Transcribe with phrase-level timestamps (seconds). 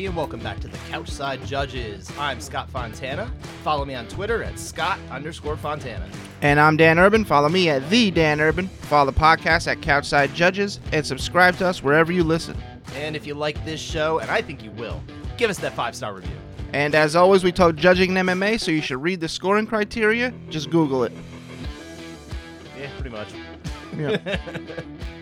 [0.00, 2.10] Everybody, and welcome back to the Couchside Judges.
[2.18, 3.30] I'm Scott Fontana.
[3.62, 6.08] Follow me on Twitter at Scott underscore Fontana.
[6.40, 7.22] And I'm Dan Urban.
[7.22, 8.68] Follow me at the Dan Urban.
[8.68, 12.56] Follow the podcast at Couchside Judges, and subscribe to us wherever you listen.
[12.94, 15.02] And if you like this show, and I think you will,
[15.36, 16.36] give us that five star review.
[16.72, 20.32] And as always, we talk judging in MMA, so you should read the scoring criteria.
[20.48, 21.12] Just Google it.
[22.78, 23.28] Yeah, pretty much.
[23.94, 24.38] Yeah.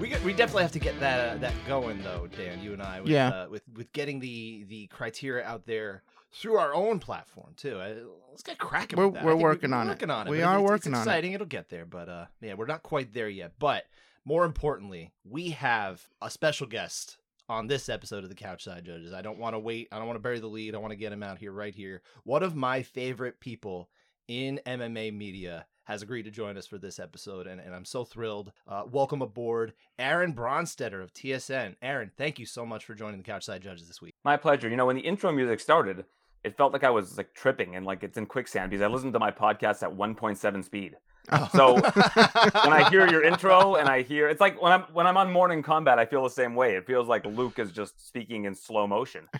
[0.00, 2.62] we we definitely have to get that uh, that going though, Dan.
[2.62, 3.28] You and I, with, Yeah.
[3.28, 6.02] uh, with with getting the the criteria out there
[6.32, 7.78] through our own platform too.
[7.80, 7.94] Uh,
[8.30, 8.98] let's get cracking.
[8.98, 9.10] We're-.
[9.24, 10.10] We're working we're on it.
[10.10, 10.30] on it.
[10.30, 11.10] We are it's- working it's on it.
[11.10, 11.32] exciting.
[11.32, 13.52] It'll get there, but uh, yeah, we're not quite there yet.
[13.58, 13.84] But
[14.24, 17.16] more importantly, we have a special guest
[17.48, 19.12] on this episode of the Couchside Judges.
[19.14, 19.88] I don't want to wait.
[19.90, 20.74] I don't want to bury the lead.
[20.74, 22.02] I want to get him out here right here.
[22.24, 23.88] One of my favorite people
[24.28, 28.04] in MMA media has agreed to join us for this episode, and, and I'm so
[28.04, 28.52] thrilled.
[28.68, 31.76] Uh, welcome aboard, Aaron Bronsteter of TSN.
[31.80, 34.14] Aaron, thank you so much for joining the Couchside Judges this week.
[34.22, 34.68] My pleasure.
[34.68, 36.04] You know, when the intro music started,
[36.44, 39.14] it felt like I was like tripping and like it's in quicksand because I listened
[39.14, 40.96] to my podcast at 1.7 speed.
[41.32, 41.48] Oh.
[41.54, 45.16] So when I hear your intro and I hear it's like when I'm when I'm
[45.16, 46.76] on morning combat, I feel the same way.
[46.76, 49.26] It feels like Luke is just speaking in slow motion.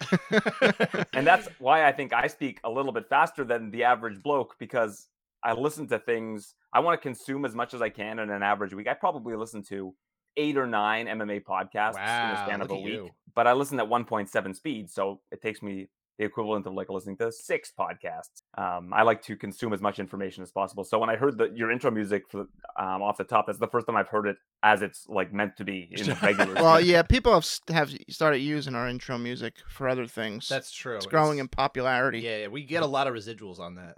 [1.14, 4.54] And that's why I think I speak a little bit faster than the average bloke
[4.58, 5.08] because
[5.42, 8.42] I listen to things I want to consume as much as I can in an
[8.42, 8.89] average week.
[8.89, 9.94] I probably listen to
[10.36, 13.11] eight or nine MMA podcasts in the span of a week, you.
[13.34, 17.16] but I listen at 1.7 speed, so it takes me the equivalent of like listening
[17.16, 18.42] to six podcasts.
[18.56, 20.83] Um, I like to consume as much information as possible.
[20.83, 22.41] So when I heard the, your intro music for,
[22.77, 25.56] um, off the top, that's the first time I've heard it as it's like meant
[25.59, 26.55] to be in regular.
[26.55, 30.48] well, yeah, people have, s- have started using our intro music for other things.
[30.48, 30.97] That's true.
[30.97, 32.19] it's growing in popularity.
[32.19, 33.97] Yeah, yeah, we get a lot of residuals on that.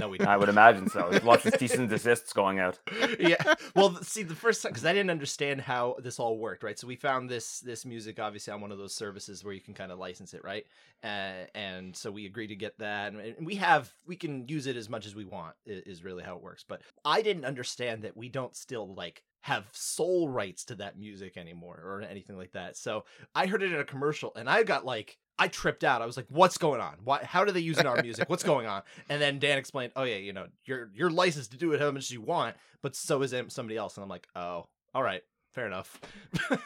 [0.00, 1.08] No, we I would imagine so.
[1.10, 2.78] There's lots of cease and desists going out.
[3.20, 3.36] yeah.
[3.76, 6.78] Well, see, the first time because I didn't understand how this all worked, right?
[6.78, 9.74] So we found this this music obviously on one of those services where you can
[9.74, 10.64] kind of license it, right?
[11.04, 14.66] Uh, and so we agreed to get that, and- and we have we can use
[14.66, 15.54] it as much as we want.
[15.66, 16.64] i- Is really how it works.
[16.66, 21.36] But I didn't understand that we don't still like have sole rights to that music
[21.38, 22.76] anymore or anything like that.
[22.76, 23.04] So
[23.34, 25.18] I heard it in a commercial, and I got like.
[25.40, 26.02] I tripped out.
[26.02, 26.96] I was like, "What's going on?
[27.02, 27.24] Why?
[27.24, 28.28] How do they use it in our music?
[28.28, 31.56] What's going on?" And then Dan explained, "Oh yeah, you know, you're you're licensed to
[31.56, 34.68] do it how much you want, but so is somebody else." And I'm like, "Oh,
[34.94, 35.98] all right, fair enough."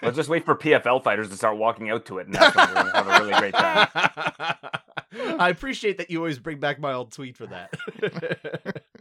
[0.03, 2.69] Let's just wait for PFL fighters to start walking out to it, and that's when
[2.69, 3.89] we're gonna have a really great time.
[5.39, 8.83] I appreciate that you always bring back my old tweet for that.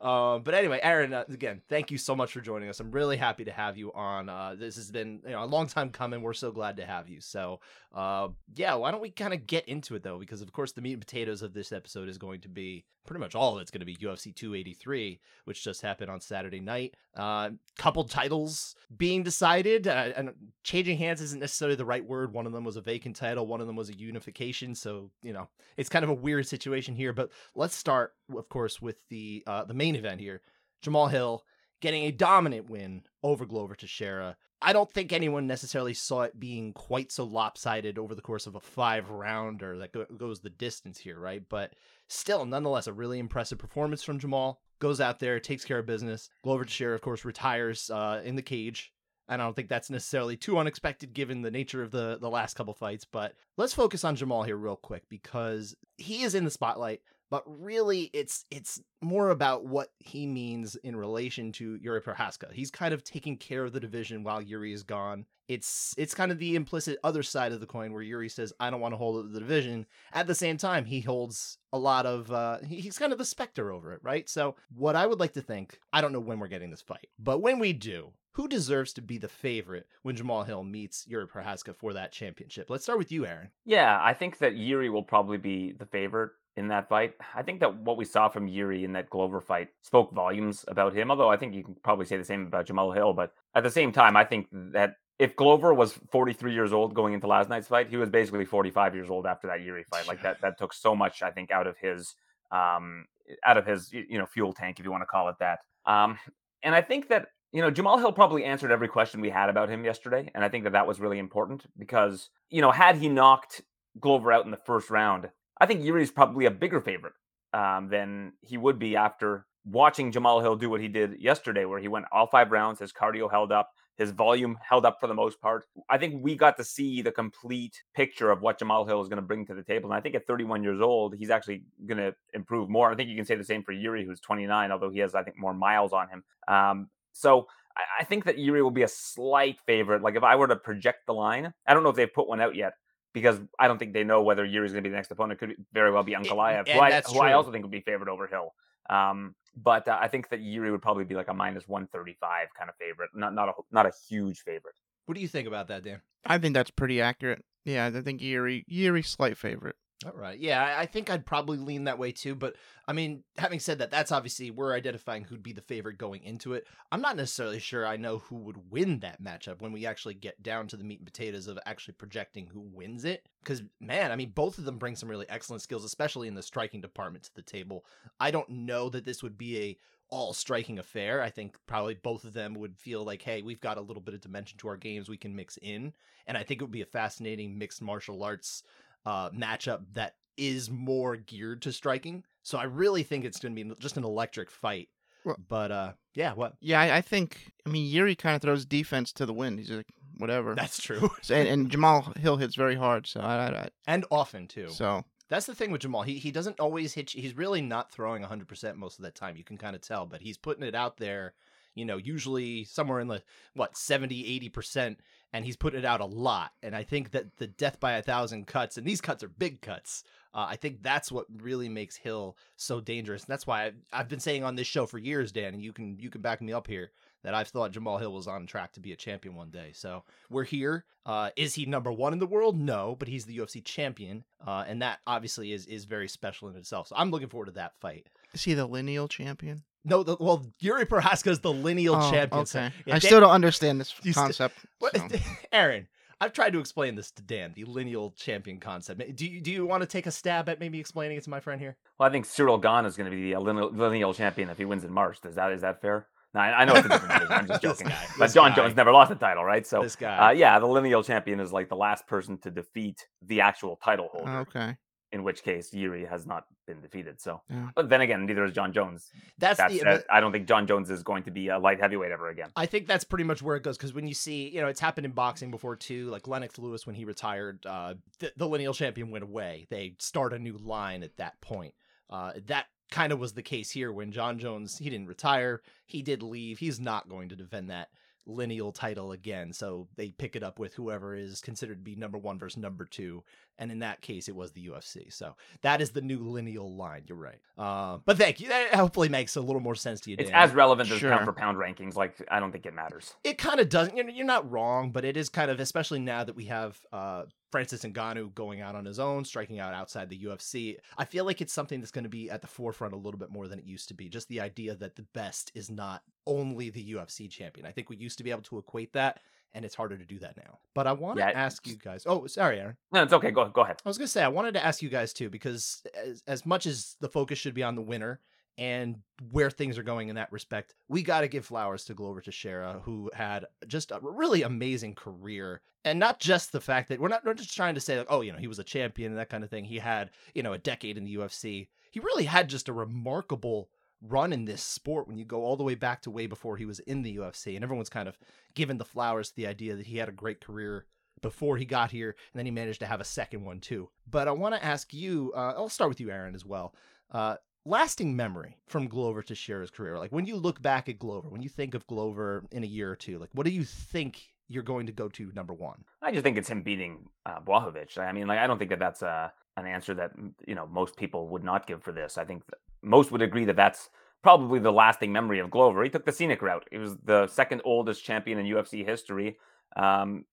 [0.00, 2.80] um, but anyway, Aaron, uh, again, thank you so much for joining us.
[2.80, 4.28] I'm really happy to have you on.
[4.28, 6.22] Uh, this has been you know a long time coming.
[6.22, 7.20] We're so glad to have you.
[7.20, 7.60] So,
[7.94, 10.18] uh, yeah, why don't we kind of get into it though?
[10.18, 13.20] Because of course, the meat and potatoes of this episode is going to be pretty
[13.20, 16.94] much all of it's going to be UFC 283, which just happened on Saturday night.
[17.16, 20.30] Uh, couple titles being decided, uh, and
[20.62, 22.32] changing hands isn't necessarily the right word.
[22.32, 24.74] One of them was a vacant title, one of them was a unification.
[24.74, 27.12] So you know, it's kind of a weird situation here.
[27.14, 30.42] But let's start, of course, with the uh, the main event here:
[30.84, 31.44] Jamahal Hill
[31.80, 34.36] getting a dominant win over Glover Teixeira.
[34.60, 38.56] I don't think anyone necessarily saw it being quite so lopsided over the course of
[38.56, 41.42] a five rounder that go- goes the distance here, right?
[41.48, 41.74] But
[42.08, 44.56] still, nonetheless, a really impressive performance from Jamahal.
[44.80, 46.28] Goes out there, takes care of business.
[46.42, 48.92] Glover Teixeira, of course, retires uh, in the cage.
[49.28, 52.54] And I don't think that's necessarily too unexpected given the nature of the the last
[52.54, 53.04] couple fights.
[53.04, 57.02] But let's focus on Jamahal here real quick because he is in the spotlight.
[57.30, 62.52] But really, it's it's more about what he means in relation to Yuri Prochazka.
[62.52, 65.26] He's kind of taking care of the division while Yuri is gone.
[65.46, 68.70] It's it's kind of the implicit other side of the coin where Yuri says, "I
[68.70, 72.30] don't want to hold the division." At the same time, he holds a lot of.
[72.30, 74.28] Uh, he's kind of the specter over it, right?
[74.28, 77.08] So, what I would like to think, I don't know when we're getting this fight,
[77.18, 81.26] but when we do, who deserves to be the favorite when Jamahal Hill meets Yuri
[81.26, 82.70] Prochazka for that championship?
[82.70, 83.50] Let's start with you, Aaron.
[83.64, 87.14] Yeah, I think that Yuri will probably be the favorite in that fight.
[87.34, 90.94] I think that what we saw from Yuri in that Glover fight spoke volumes about
[90.94, 93.14] him, although I think you can probably say the same about Jamahal Hill.
[93.14, 97.14] But at the same time, I think that if Glover was 43 years old going
[97.14, 100.06] into last night's fight, he was basically 45 years old after that Yuri fight.
[100.06, 102.14] Like that, that took so much, I think, out of his,
[102.50, 103.06] um,
[103.44, 105.60] out of his, you know, fuel tank, if you want to call it that.
[105.86, 106.18] Um,
[106.62, 109.70] and I think that you know Jamahal Hill probably answered every question we had about
[109.70, 113.08] him yesterday, and I think that that was really important because you know had he
[113.08, 113.62] knocked
[114.00, 117.14] Glover out in the first round, I think Yuri's probably a bigger favorite
[117.52, 121.78] um, than he would be after watching Jamahal Hill do what he did yesterday, where
[121.78, 125.14] he went all five rounds, his cardio held up, his volume held up for the
[125.14, 125.66] most part.
[125.90, 129.16] I think we got to see the complete picture of what Jamahal Hill is going
[129.16, 129.90] to bring to the table.
[129.90, 132.90] And I think at 31 years old, he's actually going to improve more.
[132.90, 135.22] I think you can say the same for Yuri, who's 29, although he has, I
[135.22, 136.24] think, more miles on him.
[136.46, 140.02] Um, so I, I think that Yuri will be a slight favorite.
[140.02, 142.40] Like if I were to project the line, I don't know if they've put one
[142.40, 142.74] out yet,
[143.12, 145.40] because I don't think they know whether Yuri's going to be the next opponent.
[145.40, 148.26] Could very well be Ankalaev, who, I, who I also think would be favored over
[148.26, 148.54] Hill.
[148.90, 152.16] Um, but uh, I think that Yuri would probably be like a minus one thirty
[152.20, 154.74] five kind of favorite, not not a not a huge favorite.
[155.06, 156.00] What do you think about that, Dan?
[156.26, 157.44] I think that's pretty accurate.
[157.64, 159.76] Yeah, I think Yuri Yuri slight favorite.
[160.06, 160.38] All right.
[160.38, 162.36] Yeah, I- think I'd probably lean that way too.
[162.36, 162.54] But
[162.86, 166.54] I mean, having said that, that's obviously we're identifying who'd be the favorite going into
[166.54, 166.68] it.
[166.92, 170.40] I'm not necessarily sure I know who would win that matchup when we actually get
[170.40, 173.28] down to the meat and potatoes of actually projecting who wins it.
[173.42, 176.42] Because, man, I mean, both of them bring some really excellent skills, especially in the
[176.42, 177.84] striking department to the table.
[178.20, 179.78] I don't know that this would be a
[180.10, 181.20] all striking affair.
[181.20, 184.14] I think probably both of them would feel like, hey, we've got a little bit
[184.14, 185.92] of dimension to our games we can mix in.
[186.26, 188.62] And I think it would be a fascinating mixed martial arts
[189.08, 192.24] uh, matchup that is more geared to striking.
[192.42, 194.88] So I really think it's going to be just an electric fight.
[195.24, 196.54] Well- but uh, yeah, what?
[196.60, 197.52] Yeah, I, I think.
[197.66, 199.58] I mean, Yuri kind of throws defense to the wind.
[199.58, 199.86] He's like
[200.18, 200.54] whatever.
[200.54, 203.06] That's true, So- and, and Jamahal Hill hits very hard.
[203.06, 204.68] So I, I, and often too.
[204.68, 206.04] So That's the thing with Jamahal.
[206.06, 207.14] He he doesn't always hit.
[207.14, 207.22] You.
[207.22, 209.36] He's really not throwing 100% most of that time.
[209.36, 211.34] You can kind of tell, but he's putting it out there,
[211.78, 213.22] you know, usually somewhere in the
[213.54, 214.96] what 70, 80%,
[215.32, 216.52] and he's put it out a lot.
[216.62, 219.60] And I think that the death by a thousand cuts, and these cuts are big
[219.60, 220.02] cuts.
[220.34, 223.22] Uh, I think that's what really makes Hill so dangerous.
[223.22, 225.72] And that's why I've, I've been saying on this show for years, Dan, and you
[225.72, 226.90] can you can back me up here
[227.24, 229.70] that I've thought Jamahal Hill was on track to be a champion one day.
[229.72, 230.84] So we're here.
[231.04, 232.58] Uh, is he number one in the world?
[232.58, 236.56] No, but he's the UFC champion, uh, and that obviously is is very special in
[236.56, 236.88] itself.
[236.88, 238.06] So I'm looking forward to that fight.
[238.34, 239.62] is he the lineal champion?
[239.84, 242.44] No, the, well, Yuri Prochazka is the lineal Oh, champion.
[242.46, 242.74] so- Okay.
[242.86, 244.58] yeah, I Dan- still don't understand this You st- concept.
[244.82, 245.08] So.
[245.52, 245.88] Aaron,
[246.20, 249.00] I've tried to explain this to Dan, the lineal champion concept.
[249.16, 251.40] Do you do you want to take a stab at maybe explaining it to my
[251.40, 251.76] friend here?
[251.98, 254.58] Well, I think Ciryl Gane is going to be the uh, lineal, lineal champion if
[254.58, 255.18] he wins in March.
[255.24, 256.06] Is that is that fair?
[256.34, 257.32] No, I, I know it's a different division.
[257.32, 257.86] I'm just This joking.
[257.88, 258.56] guy, but John guy.
[258.56, 259.66] Jones never lost a title, right?
[259.66, 260.28] So this guy.
[260.28, 264.08] Uh, yeah, the lineal champion is like the last person to defeat the actual title
[264.12, 264.38] holder.
[264.40, 264.76] okay.
[265.10, 267.18] In which case, Yuri has not been defeated.
[267.18, 267.70] So, Yeah.
[267.74, 269.10] but then again, neither is Jon Jones.
[269.38, 270.04] that's That's the.
[270.10, 272.50] I don't think Jon Jones is going to be a light heavyweight ever again.
[272.54, 274.80] I think that's pretty much where it goes because when you see, you know, it's
[274.80, 276.10] happened in boxing before too.
[276.10, 279.66] Like Lennox Lewis, when he retired, uh, the, the lineal champion went away.
[279.70, 281.72] They start a new line at that point.
[282.10, 285.62] Uh, that kind of was the case here when Jon Jones he didn't retire.
[285.86, 286.58] He did leave.
[286.58, 287.88] He's not going to defend that
[288.28, 289.52] lineal title again.
[289.52, 292.84] So they pick it up with whoever is considered to be number one versus number
[292.84, 293.24] two.
[293.58, 295.12] And in that case, it was the UFC.
[295.12, 297.02] So that is the new lineal line.
[297.06, 297.40] You're right.
[297.56, 298.48] Uh, but thank you.
[298.48, 300.16] That hopefully makes a little more sense to you.
[300.18, 300.40] It's Dan.
[300.40, 301.96] as relevant as pound for pound rankings.
[301.96, 303.14] Like, I don't think it matters.
[303.24, 303.96] it kind of doesn't.
[303.96, 307.24] You're, you're not wrong, but it is kind of, especially now that we have uh,
[307.50, 310.76] Francis Ngannou going out on his own, striking out outside the UFC.
[310.96, 313.30] I feel like it's something that's going to be at the forefront a little bit
[313.30, 314.08] more than it used to be.
[314.08, 317.66] Just the idea that the best is not only the UFC champion.
[317.66, 319.18] I think we used to be able to equate that,
[319.54, 320.58] and it's harder to do that now.
[320.74, 322.04] But I want to Yeah, ask you guys.
[322.06, 322.76] Oh, sorry, Aaron.
[322.92, 323.32] No, it's okay.
[323.32, 323.80] Go go ahead.
[323.84, 326.66] I was gonna say I wanted to ask you guys too because as, as much
[326.66, 328.20] as the focus should be on the winner
[328.58, 328.96] and
[329.30, 332.80] where things are going in that respect, we got to give flowers to Glover Teixeira,
[332.84, 337.24] who had just a really amazing career, and not just the fact that we're not,
[337.24, 339.30] we're just trying to say like, oh, you know, he was a champion and that
[339.30, 339.64] kind of thing.
[339.64, 341.68] He had you know a decade in the UFC.
[341.90, 345.64] He really had just a remarkable run in this sport when you go all the
[345.64, 348.18] way back to way before he was in the UFC, and everyone's kind of
[348.54, 350.86] given the flowers to the idea that he had a great career
[351.20, 353.88] before he got here, and then he managed to have a second one too.
[354.08, 356.74] But I want to ask you, uh, I'll start with you, Aaron, as well.
[357.10, 359.98] Uh, lasting memory from Glover Teixeira's career.
[359.98, 362.90] Like when you look back at Glover, when you think of Glover in a year
[362.90, 365.84] or two, like what do you think you're going to go to number one?
[366.00, 367.98] I just think it's him beating uh, Błachowicz.
[367.98, 370.12] I mean, like, I don't think that that's uh, an answer that
[370.46, 372.16] you know most people would not give for this.
[372.16, 372.44] I think
[372.82, 373.90] most would agree that that's
[374.22, 375.84] probably the lasting memory of Glover.
[375.84, 376.66] He took the scenic route.
[376.70, 379.38] He was the second oldest champion in UFC history,
[379.76, 380.24] um,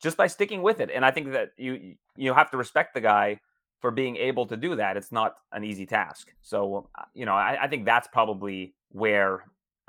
[0.00, 0.90] just by sticking with it.
[0.94, 3.40] And I think that you you have to respect the guy
[3.80, 4.96] for being able to do that.
[4.96, 6.32] It's not an easy task.
[6.42, 9.44] So uh, you know, I, I think that's probably where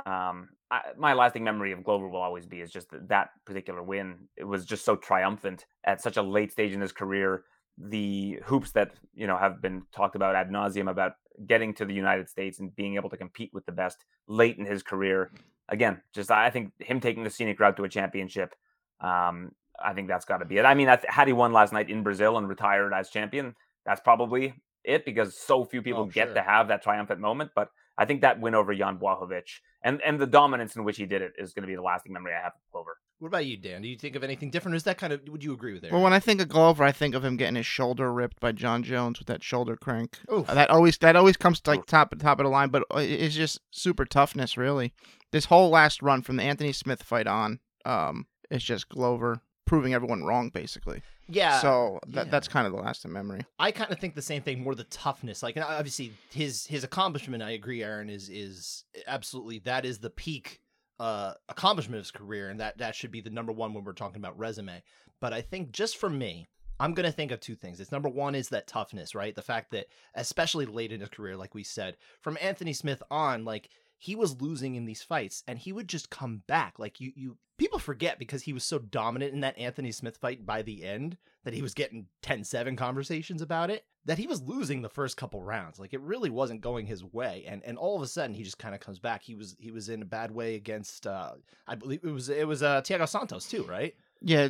[0.05, 3.81] um, I, my lasting memory of Glover will always be is just that, that particular
[3.81, 4.27] win.
[4.35, 7.43] It was just so triumphant at such a late stage in his career.
[7.77, 11.13] The hoops that you know have been talked about ad nauseum about
[11.45, 14.65] getting to the United States and being able to compete with the best late in
[14.65, 15.31] his career.
[15.69, 18.55] Again, just I think him taking the scenic route to a championship.
[19.01, 19.51] Um,
[19.83, 20.65] I think that's got to be it.
[20.65, 23.55] I mean, I th- had he won last night in Brazil and retired as champion,
[23.85, 26.35] that's probably it because so few people Oh, get sure.
[26.35, 27.51] to have that triumphant moment.
[27.53, 31.05] But I think that win over Jan Błachowicz and and the dominance in which he
[31.05, 32.97] did it is going to be the lasting memory I have of Glover.
[33.19, 33.81] What about you, Dan?
[33.81, 34.75] Do you think of anything different?
[34.75, 35.95] Is that kind of would you agree with Aaron?
[35.95, 38.51] Well, when I think of Glover, I think of him getting his shoulder ripped by
[38.51, 40.19] Jon Jones with that shoulder crank.
[40.29, 42.99] Uh, That always that always comes to like top top of the line, but uh,
[42.99, 44.93] it's just super toughness, really.
[45.31, 49.93] This whole last run from the Anthony Smith fight on, um, it's just Glover proving
[49.93, 51.01] everyone wrong, basically.
[51.27, 51.59] Yeah.
[51.59, 52.31] so that, yeah.
[52.31, 53.41] that's kind of the last in memory.
[53.59, 55.43] I kind of think the same thing, more the toughness.
[55.43, 60.61] Like, obviously, his his accomplishment, I agree, Aaron, is is absolutely that is the peak
[60.99, 63.93] uh accomplishment of his career, and that that should be the number one when we're
[63.93, 64.81] talking about resume.
[65.19, 66.47] But I think just for me,
[66.79, 67.79] I'm gonna think of two things.
[67.79, 69.35] It's number one is that toughness, right?
[69.35, 73.45] The fact that, especially late in his career, like we said, from Anthony Smith on,
[73.45, 77.11] like he was losing in these fights and he would just come back like you
[77.15, 80.83] you people forget because he was so dominant in that Anthony Smith fight by the
[80.83, 85.17] end that he was getting 10-7 conversations about it that he was losing the first
[85.17, 88.35] couple rounds like it really wasn't going his way and and all of a sudden
[88.35, 91.07] he just kind of comes back he was he was in a bad way against
[91.07, 91.31] uh
[91.67, 94.49] I believe it was it was uh Thiago Santos too right Yeah,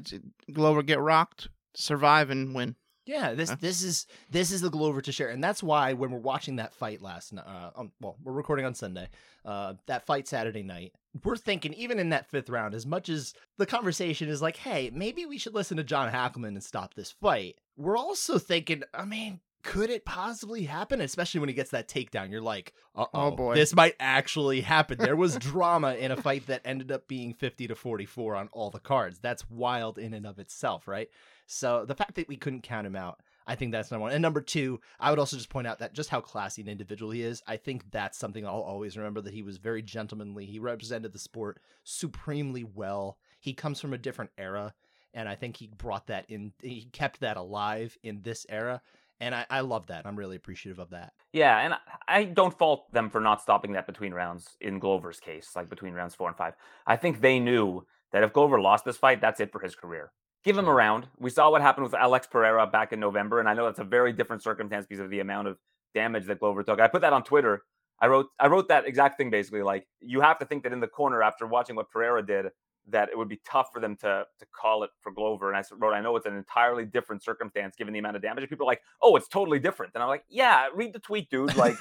[0.51, 2.75] Glover get rocked, survive, and win.
[3.07, 3.55] Yeah, this Huh?
[3.59, 7.01] this is this is the Glover Teixeira, and that's why when we're watching that fight
[7.01, 9.07] last night, uh, um, well, we're recording on Sunday,
[9.45, 13.33] uh, that fight Saturday night, we're thinking even in that fifth round, as much as
[13.57, 17.11] the conversation is like, hey, maybe we should listen to John Hackleman and stop this
[17.11, 17.55] fight.
[17.77, 19.39] We're also thinking, I mean.
[19.63, 21.01] Could it possibly happen?
[21.01, 23.53] Especially when he gets that takedown, you're like, "Uh oh, boy.
[23.53, 27.67] this might actually happen." There was drama in a fight that ended up being fifty
[27.67, 29.19] to forty-four on all the cards.
[29.19, 31.09] That's wild in and of itself, right?
[31.47, 34.11] So the fact that we couldn't count him out, I think that's number one.
[34.11, 37.11] And number two, I would also just point out that just how classy an individual
[37.11, 37.41] he is.
[37.47, 40.45] I think that's something I'll always remember that he was very gentlemanly.
[40.45, 43.17] He represented the sport supremely well.
[43.39, 44.73] He comes from a different era,
[45.13, 46.51] and I think he brought that in.
[46.61, 48.81] He kept that alive in this era,
[49.21, 50.05] and I, I love that.
[50.05, 51.13] I'm really appreciative of that.
[51.31, 55.21] Yeah, and I- I don't fault them for not stopping that between rounds in Glover's
[55.21, 56.55] case, like between rounds four and five.
[56.85, 60.11] I think they knew that if Glover lost this fight, that's it for his career.
[60.47, 61.09] Give him a round.
[61.19, 63.83] We saw what happened with Alex Pereira back in November, and I know that's a
[63.83, 65.57] very different circumstance because of the amount of
[65.93, 66.79] damage that Glover took.
[66.79, 67.63] I put that on Twitter.
[67.99, 69.61] I wrote I wrote that exact thing basically.
[69.61, 72.45] Like you have to think that in the corner after watching what Pereira did,
[72.87, 75.51] that it would be tough for them to to call it for Glover.
[75.51, 78.43] And I wrote, I know it's an entirely different circumstance given the amount of damage.
[78.43, 79.95] And people are like, oh, it's totally different.
[79.95, 81.57] And I'm like, yeah, read the tweet, dude.
[81.57, 81.75] Like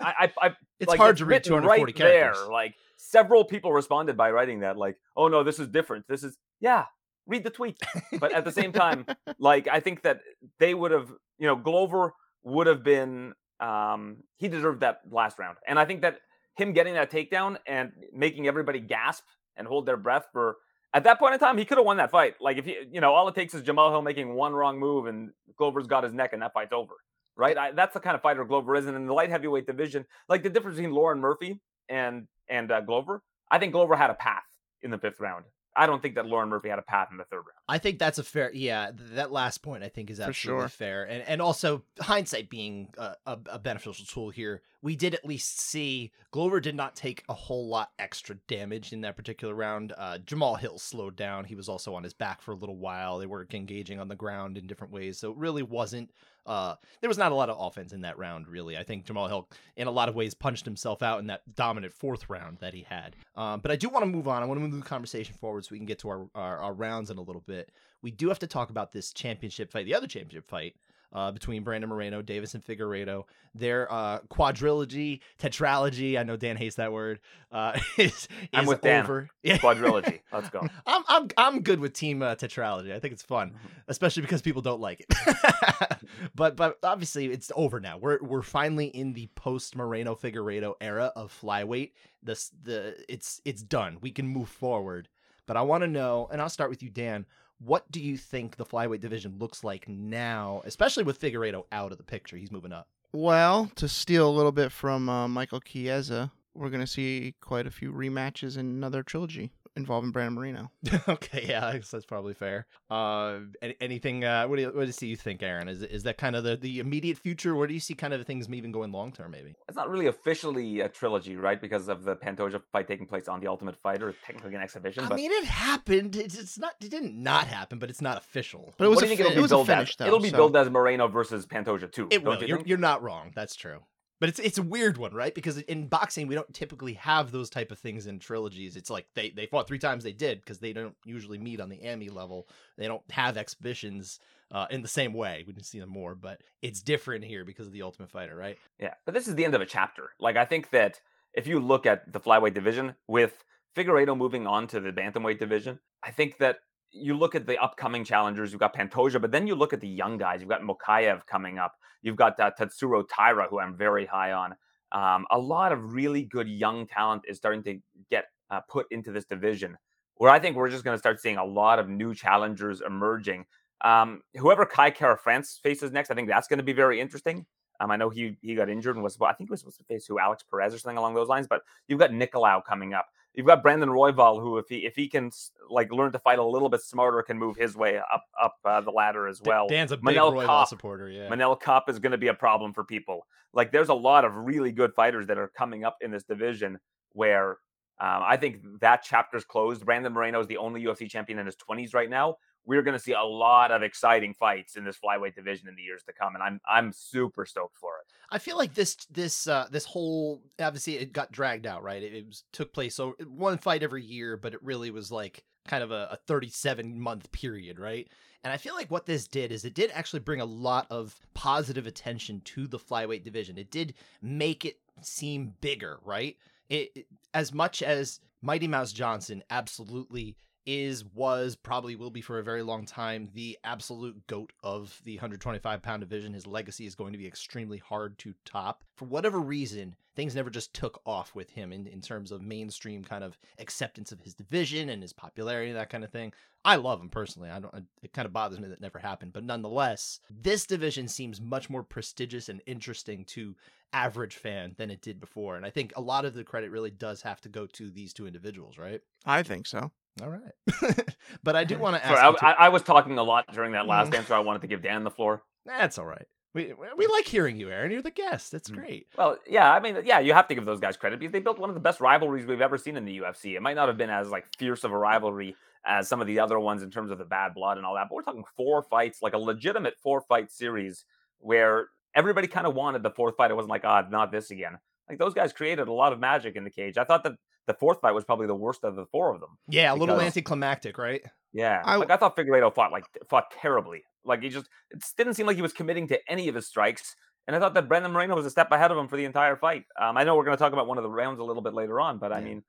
[0.00, 2.38] I, I, I it's like, hard to read written 240 right characters.
[2.40, 2.50] There.
[2.50, 6.06] Like several people responded by writing that, like, "Oh no, this is different.
[6.08, 6.86] This is yeah."
[7.26, 7.80] Read the tweet,
[8.20, 9.06] but at the same time,
[9.38, 10.20] like I think that
[10.58, 12.14] they would have, you know, Glover
[12.44, 16.18] would have been, um, he deserved that last round, and I think that
[16.56, 19.24] him getting that takedown and making everybody gasp
[19.56, 20.56] and hold their breath for.
[20.94, 22.36] At that point in time, he could have won that fight.
[22.40, 25.04] Like if he, you know, all it takes is Jamahal Hill making one wrong move
[25.04, 26.94] and Glover's got his neck and that fight's over
[27.36, 27.56] right?
[27.56, 28.86] I, that's the kind of fighter Glover is.
[28.86, 32.80] And in the light heavyweight division, like the difference between Lauren Murphy and and uh,
[32.80, 34.42] Glover, I think Glover had a path
[34.82, 35.44] in the fifth round.
[35.76, 37.50] I don't think that Lauren Murphy had a path in the third round.
[37.68, 38.90] I think that's a fair, yeah.
[38.96, 40.68] th- That last point I think is absolutely sure.
[40.68, 44.62] fair, and and also hindsight being a, a, a beneficial tool here.
[44.86, 49.00] We did at least see Glover did not take a whole lot extra damage in
[49.00, 49.92] that particular round.
[49.98, 51.44] Uh, Jamahal Hill slowed down.
[51.44, 53.18] He was also on his back for a little while.
[53.18, 56.12] They were engaging on the ground in different ways, so it really wasn't.
[56.46, 58.78] Uh, there was not a lot of offense in that round, really.
[58.78, 61.92] I think Jamahal Hill, in a lot of ways, punched himself out in that dominant
[61.92, 63.16] fourth round that he had.
[63.34, 64.40] Um, but I do want to move on.
[64.40, 66.72] I want to move the conversation forward so we can get to our, our, our
[66.72, 67.72] rounds in a little bit.
[68.02, 70.76] We do have to talk about this championship fight, the other championship fight
[71.16, 73.24] uh, between Brandon Moreno, Davis, and Figueiredo.
[73.54, 76.18] Their uh, quadrilogy, tetralogy.
[76.18, 77.20] I know Dan hates that word.
[77.50, 79.30] Uh, is, I'm is with over.
[79.42, 79.56] Yeah.
[79.58, 80.20] Quadrilogy.
[80.30, 80.68] Let's go.
[80.86, 82.92] I'm I'm I'm good with team uh, tetralogy.
[82.92, 83.54] I think it's fun,
[83.88, 85.98] especially because people don't like it.
[86.34, 87.96] but but obviously it's over now.
[87.96, 91.92] We're we're finally in the post Moreno Figueiredo era of flyweight.
[92.22, 93.96] This the it's it's done.
[94.02, 95.08] We can move forward.
[95.46, 97.24] But I want to know, and I'll start with you, Dan.
[97.58, 101.98] What do you think the flyweight division looks like now, especially with Figueiredo out of
[101.98, 102.36] the picture?
[102.36, 102.88] He's moving up.
[103.12, 107.66] Well, to steal a little bit from uh, Michael Chiesa, we're going to see quite
[107.66, 110.70] a few rematches in another trilogy involving Brandon Moreno.
[111.08, 112.66] okay, yeah, I guess that's probably fair.
[112.90, 114.24] Uh, any, anything?
[114.24, 115.68] Uh, what do you, what do you think, Aaron?
[115.68, 117.54] Is is that kind of the, the immediate future?
[117.54, 119.30] Where do you see kind of things even going long term?
[119.30, 119.54] Maybe.
[119.68, 121.60] It's not really officially a trilogy, right?
[121.60, 125.04] Because of the Pantoja fight taking place on the Ultimate Fighter, it's technically an exhibition.
[125.04, 126.16] I but mean, it happened.
[126.16, 126.74] It's, it's not.
[126.80, 128.74] It didn't not happen, but it's not official.
[128.78, 129.90] But it was what a do you think it it'll be was a billed finish,
[129.90, 129.96] as?
[129.96, 132.08] though, It'll be so- billed as Moreno versus Pantoja too.
[132.10, 132.42] It don't will.
[132.42, 133.32] you You're, you're not wrong.
[133.34, 133.80] That's true.
[134.18, 135.34] But it's it's a weird one, right?
[135.34, 138.76] Because in boxing, we don't typically have those type of things in trilogies.
[138.76, 140.04] It's like they they fought three times.
[140.04, 142.48] They did because they don't usually meet on the AMI level.
[142.78, 144.18] They don't have exhibitions
[144.50, 145.44] uh, in the same way.
[145.46, 148.58] We can see them more, but it's different here because of the Ultimate Fighter, right?
[148.78, 150.10] Yeah, but this is the end of a chapter.
[150.18, 151.00] Like I think that
[151.34, 153.44] if you look at the flyweight division with
[153.76, 156.60] Figueiredo moving on to the bantamweight division, I think that
[156.96, 158.52] you look at the upcoming challengers.
[158.52, 160.40] You've got Pantoja, but then you look at the young guys.
[160.40, 161.74] You've got Mokayev coming up.
[162.02, 164.54] You've got uh, Tatsuro Taira, who I'm very high on.
[164.92, 167.78] Um, a lot of really good young talent is starting to
[168.10, 169.76] get uh, put into this division.
[170.16, 173.44] where I think we're just going to start seeing a lot of new challengers emerging.
[173.82, 177.46] Um, whoever Kai Kara France faces next, I think that's going to be very interesting.
[177.78, 179.84] Um, I know he he got injured and was I think he was supposed to
[179.84, 181.46] face who Alex Perez or something along those lines.
[181.46, 183.06] But you've got Nicolau coming up.
[183.36, 185.30] You've got Brandon Royval, who if he if he can
[185.68, 188.80] like learn to fight a little bit smarter, can move his way up up uh,
[188.80, 189.68] the ladder as well.
[189.68, 191.10] Dan's a big Manel Royval Kopp, supporter.
[191.10, 193.26] Yeah, Manel Kape is going to be a problem for people.
[193.52, 196.78] Like there's a lot of really good fighters that are coming up in this division
[197.12, 197.58] where
[198.00, 199.84] um, I think that chapter's closed.
[199.84, 202.36] Brandon Moreno is the only UFC champion in his 20s right now.
[202.66, 205.82] We're going to see a lot of exciting fights in this flyweight division in the
[205.82, 208.12] years to come, and I'm I'm super stoked for it.
[208.30, 212.02] I feel like this this uh, this whole obviously it got dragged out, right?
[212.02, 215.44] It, it was, took place so one fight every year, but it really was like
[215.68, 218.08] kind of a, a 37 month period, right?
[218.44, 221.16] And I feel like what this did is it did actually bring a lot of
[221.34, 223.58] positive attention to the flyweight division.
[223.58, 226.36] It did make it seem bigger, right?
[226.68, 232.38] it, it as much as Mighty Mouse Johnson absolutely is was probably will be for
[232.38, 236.34] a very long time the absolute goat of the 125 pound division.
[236.34, 238.84] His legacy is going to be extremely hard to top.
[238.96, 243.04] For whatever reason things never just took off with him in, in terms of mainstream
[243.04, 246.32] kind of acceptance of his division and his popularity that kind of thing.
[246.64, 247.50] I love him personally.
[247.50, 251.40] I don't it kind of bothers me that never happened but nonetheless this division seems
[251.40, 253.54] much more prestigious and interesting to
[253.92, 256.90] average fan than it did before and i think a lot of the credit really
[256.90, 259.00] does have to go to these two individuals right?
[259.24, 259.90] I think so
[260.22, 261.06] all right.
[261.42, 262.38] but I do want to ask.
[262.38, 264.18] Sorry, I, I, was talking a lot during that last mm.
[264.18, 264.34] answer.
[264.34, 265.42] I wanted to give Dan the floor.
[265.64, 266.26] That's all right.
[266.54, 267.90] We, we like hearing you, Aaron.
[267.90, 268.50] You're the guest.
[268.50, 268.76] That's mm.
[268.76, 269.08] great.
[269.18, 271.58] Well, yeah, I mean, yeah, you have to give those guys credit because they built
[271.58, 273.56] one of the best rivalries we've ever seen in the UFC.
[273.56, 275.54] It might not have been as like fierce of a rivalry
[275.84, 278.06] as some of the other ones in terms of the bad blood and all that,
[278.08, 281.04] but we're talking four fights, like a legitimate four fight series
[281.38, 283.50] where everybody kind of wanted the fourth fight.
[283.50, 284.78] It wasn't like, ah, oh, not this again.
[285.08, 286.98] Like those guys created a lot of magic in the cage.
[286.98, 287.34] I thought that
[287.66, 289.58] the fourth fight was probably the worst of the four of them.
[289.68, 291.22] Yeah, a little anticlimactic, right?
[291.52, 294.04] Yeah, I, like I thought Figueiredo fought like fought terribly.
[294.24, 297.16] Like he just it didn't seem like he was committing to any of his strikes.
[297.46, 299.56] And I thought that Brandon Moreno was a step ahead of him for the entire
[299.56, 299.84] fight.
[300.00, 301.74] Um, I know we're going to talk about one of the rounds a little bit
[301.74, 302.38] later on, but yeah.
[302.38, 302.64] I mean,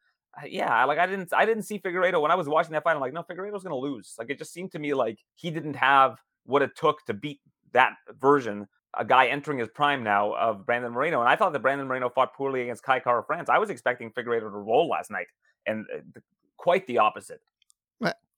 [0.46, 2.94] yeah, like I didn't, I didn't see Figueiredo when I was watching that fight.
[2.94, 4.14] I'm like, no, Figueiredo's going to lose.
[4.20, 7.40] Like it just seemed to me like he didn't have what it took to beat
[7.74, 11.20] that version a guy entering his prime now of Brandon Moreno.
[11.20, 13.50] And I thought that Brandon Moreno fought poorly against Kai Kara France.
[13.50, 15.28] I was expecting Figueiredo to roll last night,
[15.66, 16.20] and uh,
[16.58, 17.42] quite the opposite.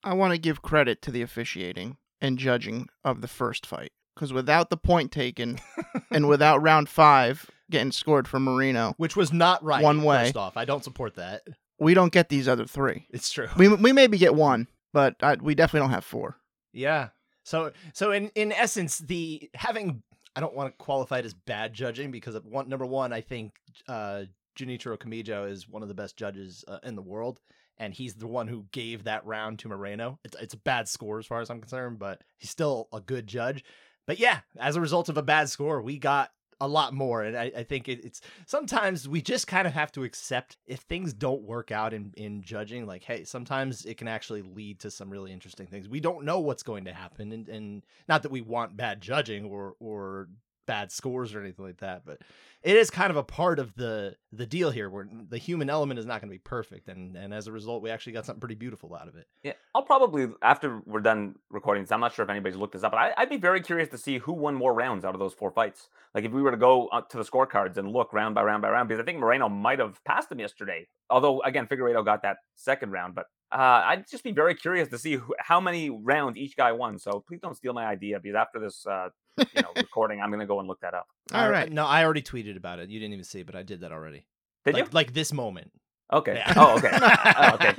[0.04, 4.34] I want to give credit to the officiating and judging of the first fight because
[4.34, 5.60] without the point taken
[6.12, 9.84] and without round five getting scored for Moreno, which was not right.
[9.84, 10.26] One way.
[10.26, 11.44] First off, I don't support that.
[11.80, 13.08] We don't get these other three.
[13.10, 13.48] It's true.
[13.58, 16.38] We we maybe get one, but I, we definitely don't have four.
[16.74, 17.10] Yeah.
[17.44, 20.04] So so in in essence, the having
[20.36, 23.54] I don't want to qualify it as bad judging because one number one, I think
[23.88, 24.24] uh,
[24.58, 27.40] Junichiro Kamijo is one of the best judges uh, in the world,
[27.78, 30.20] and he's the one who gave that round to Moreno.
[30.24, 33.28] It's it's a bad score as far as I'm concerned, but he's still a good
[33.28, 33.64] judge.
[34.06, 37.24] But yeah, as a result of a bad score, we got a lot more.
[37.24, 40.82] And I, I think it, it's sometimes we just kind of have to accept if
[40.82, 44.92] things don't work out in, in judging, like, hey, sometimes it can actually lead to
[44.92, 45.88] some really interesting things.
[45.88, 47.32] We don't know what's going to happen.
[47.32, 50.28] And, and not that we want bad judging or, or
[50.70, 52.20] bad scores or anything like that, but
[52.62, 56.00] it is kind of a part of the the deal here where the human element
[56.00, 58.40] is not going to be perfect and and as a result we actually got something
[58.40, 59.26] pretty beautiful out of it.
[59.42, 62.84] Yeah i'll probably after we're done recording this i'm not sure if anybody's looked this
[62.84, 65.20] up but I, would be very curious to see who won more rounds out of
[65.20, 65.90] those four fights.
[66.14, 68.70] Like if we were to go to the scorecards and look round by round by
[68.70, 72.38] round because i think moreno might have passed him yesterday although again Figueiredo got that
[72.56, 76.38] second round but uh, I'd just be very curious to see who, how many rounds
[76.38, 77.00] each guy won.
[77.00, 79.10] So please don't steal my idea because after this uh,
[79.56, 80.22] you know, recording.
[80.22, 81.08] I'm gonna go and look that up.
[81.34, 81.72] All right.
[81.72, 82.90] No, I already tweeted about it.
[82.90, 84.26] You didn't even see it, but I did that already.
[84.66, 84.90] Did like, you?
[84.92, 85.72] Like this moment.
[86.12, 86.36] Okay.
[86.36, 86.54] Yeah.
[86.56, 86.90] Oh, okay.
[87.02, 87.76] oh, okay.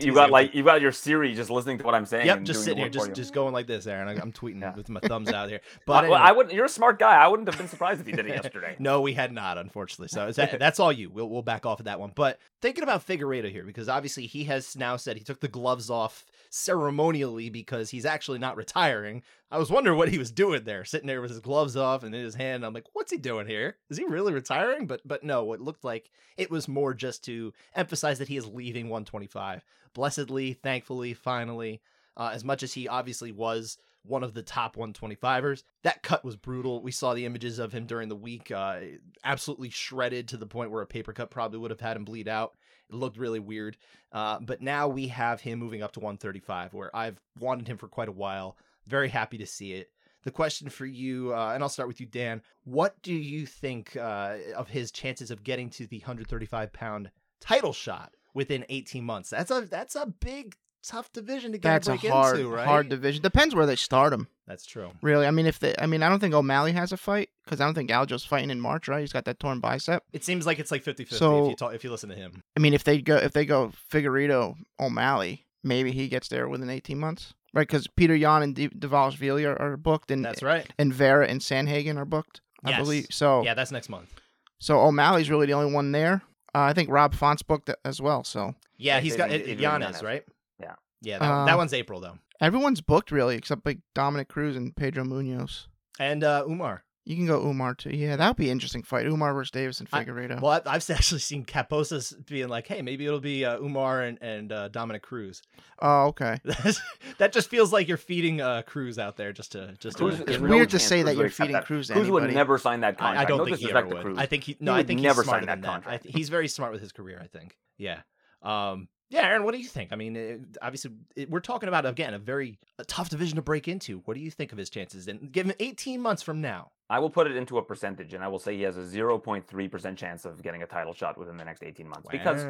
[0.00, 2.26] you, you got like you got your Siri just listening to what I'm saying.
[2.26, 4.08] Yep, just sitting here, just just going like this, Aaron.
[4.08, 4.74] I, am tweeting yeah.
[4.74, 5.60] with my thumbs out here.
[5.86, 6.18] But well, anyway.
[6.20, 6.54] I wouldn't.
[6.54, 7.16] You're a smart guy.
[7.16, 8.76] I wouldn't have been surprised if you did it yesterday.
[8.78, 10.08] no, we had not, unfortunately.
[10.08, 11.08] So that, that's all you.
[11.08, 12.12] We'll we'll back off of that one.
[12.14, 15.88] But thinking about Figueiredo here, because obviously he has now said he took the gloves
[15.88, 19.22] off ceremonially because he's actually not retiring.
[19.50, 22.14] I was wondering what he was doing there, sitting there with his gloves off and
[22.14, 22.64] in his hand.
[22.64, 23.76] I'm like, what's he doing here?
[23.90, 24.86] Is he really retiring?
[24.86, 28.46] But but no, it looked like it was more just to emphasize that he is
[28.46, 29.64] leaving 125.
[29.94, 31.80] Blessedly, thankfully, finally,
[32.16, 35.62] uh, as much as he obviously was one of the top 125ers.
[35.82, 36.82] That cut was brutal.
[36.82, 38.80] We saw the images of him during the week, uh,
[39.24, 42.28] absolutely shredded to the point where a paper cut probably would have had him bleed
[42.28, 42.54] out.
[42.90, 43.76] It looked really weird.
[44.12, 47.88] Uh, but now we have him moving up to 135, where I've wanted him for
[47.88, 48.56] quite a while.
[48.86, 49.90] Very happy to see it.
[50.24, 52.42] The question for you, uh, and I'll start with you, Dan.
[52.64, 57.72] What do you think uh, of his chances of getting to the 135 pound title
[57.72, 59.30] shot within 18 months?
[59.30, 62.66] That's a that's a big tough division to get That's a break hard, into, right?
[62.66, 63.22] hard division.
[63.22, 64.28] Depends where they start him.
[64.46, 64.90] That's true.
[65.02, 67.60] Really, I mean, if they, I mean, I don't think O'Malley has a fight because
[67.60, 69.00] I don't think Aljo's fighting in March, right?
[69.00, 70.02] He's got that torn bicep.
[70.12, 72.42] It seems like it's like 50-50 if So- you talk, if you listen to him.
[72.56, 76.70] I mean, if they go, if they go Figueiredo O'Malley, maybe he gets there within
[76.70, 77.66] 18 months, right?
[77.66, 80.66] Because Petr Yan and De- Dvalishvili are, are booked, and That's right.
[80.78, 82.80] and Vera and Sandhagen are booked, I Yes.
[82.80, 83.06] believe.
[83.10, 84.14] So, Yeah, that's next month.
[84.58, 86.22] so O'Malley's really the only one there.
[86.54, 88.24] Uh, I think Rob Font's booked as well.
[88.24, 90.02] So Yeah, Yeah, he's got Adrian- it, Giannis, Giannis.
[90.02, 90.24] right?
[90.60, 90.74] Yeah.
[91.00, 92.18] Yeah, that, Uh, that one's April though.
[92.40, 95.68] everyone's booked really, except like Dominic Cruz and Pedro Munoz.
[96.00, 96.84] And uh, Umar.
[97.04, 97.88] You can go Umar too.
[97.96, 99.06] Yeah, that would be an interesting fight.
[99.06, 100.42] Umar versus Davis and I- Figueiredo.
[100.42, 104.18] Well, I- I've actually seen Caposas being like, "Hey, maybe it'll be uh, Umar and
[104.20, 105.40] and uh, Dominic Cruz."
[105.80, 106.38] oh, okay.
[107.18, 110.24] that just feels like you're feeding uh, Cruz out there just to just Cruz- to.
[110.24, 111.64] there's It's no weird to say Cruz that you're feeding that.
[111.64, 113.20] Cruz to Cruz would never sign that contract.
[113.20, 114.02] I, I don't no think he ever would.
[114.02, 114.18] Cruz.
[114.18, 114.72] I think he no.
[114.74, 115.68] I would think never he's sign smarter that than that.
[115.68, 116.02] I contract.
[116.02, 117.18] th- he's very smart with his career.
[117.22, 117.56] I think.
[117.78, 118.00] Yeah.
[118.42, 118.88] Um.
[119.10, 119.44] Yeah, Aaron.
[119.44, 119.92] What do you think?
[119.92, 123.42] I mean, it, obviously, it, we're talking about again a very a tough division to
[123.42, 124.02] break into.
[124.04, 125.08] What do you think of his chances?
[125.08, 126.72] And give him 18 months from now.
[126.90, 129.96] I will put it into a percentage, and I will say he has a 0.3%
[129.96, 132.08] chance of getting a title shot within the next 18 months.
[132.10, 132.44] Because,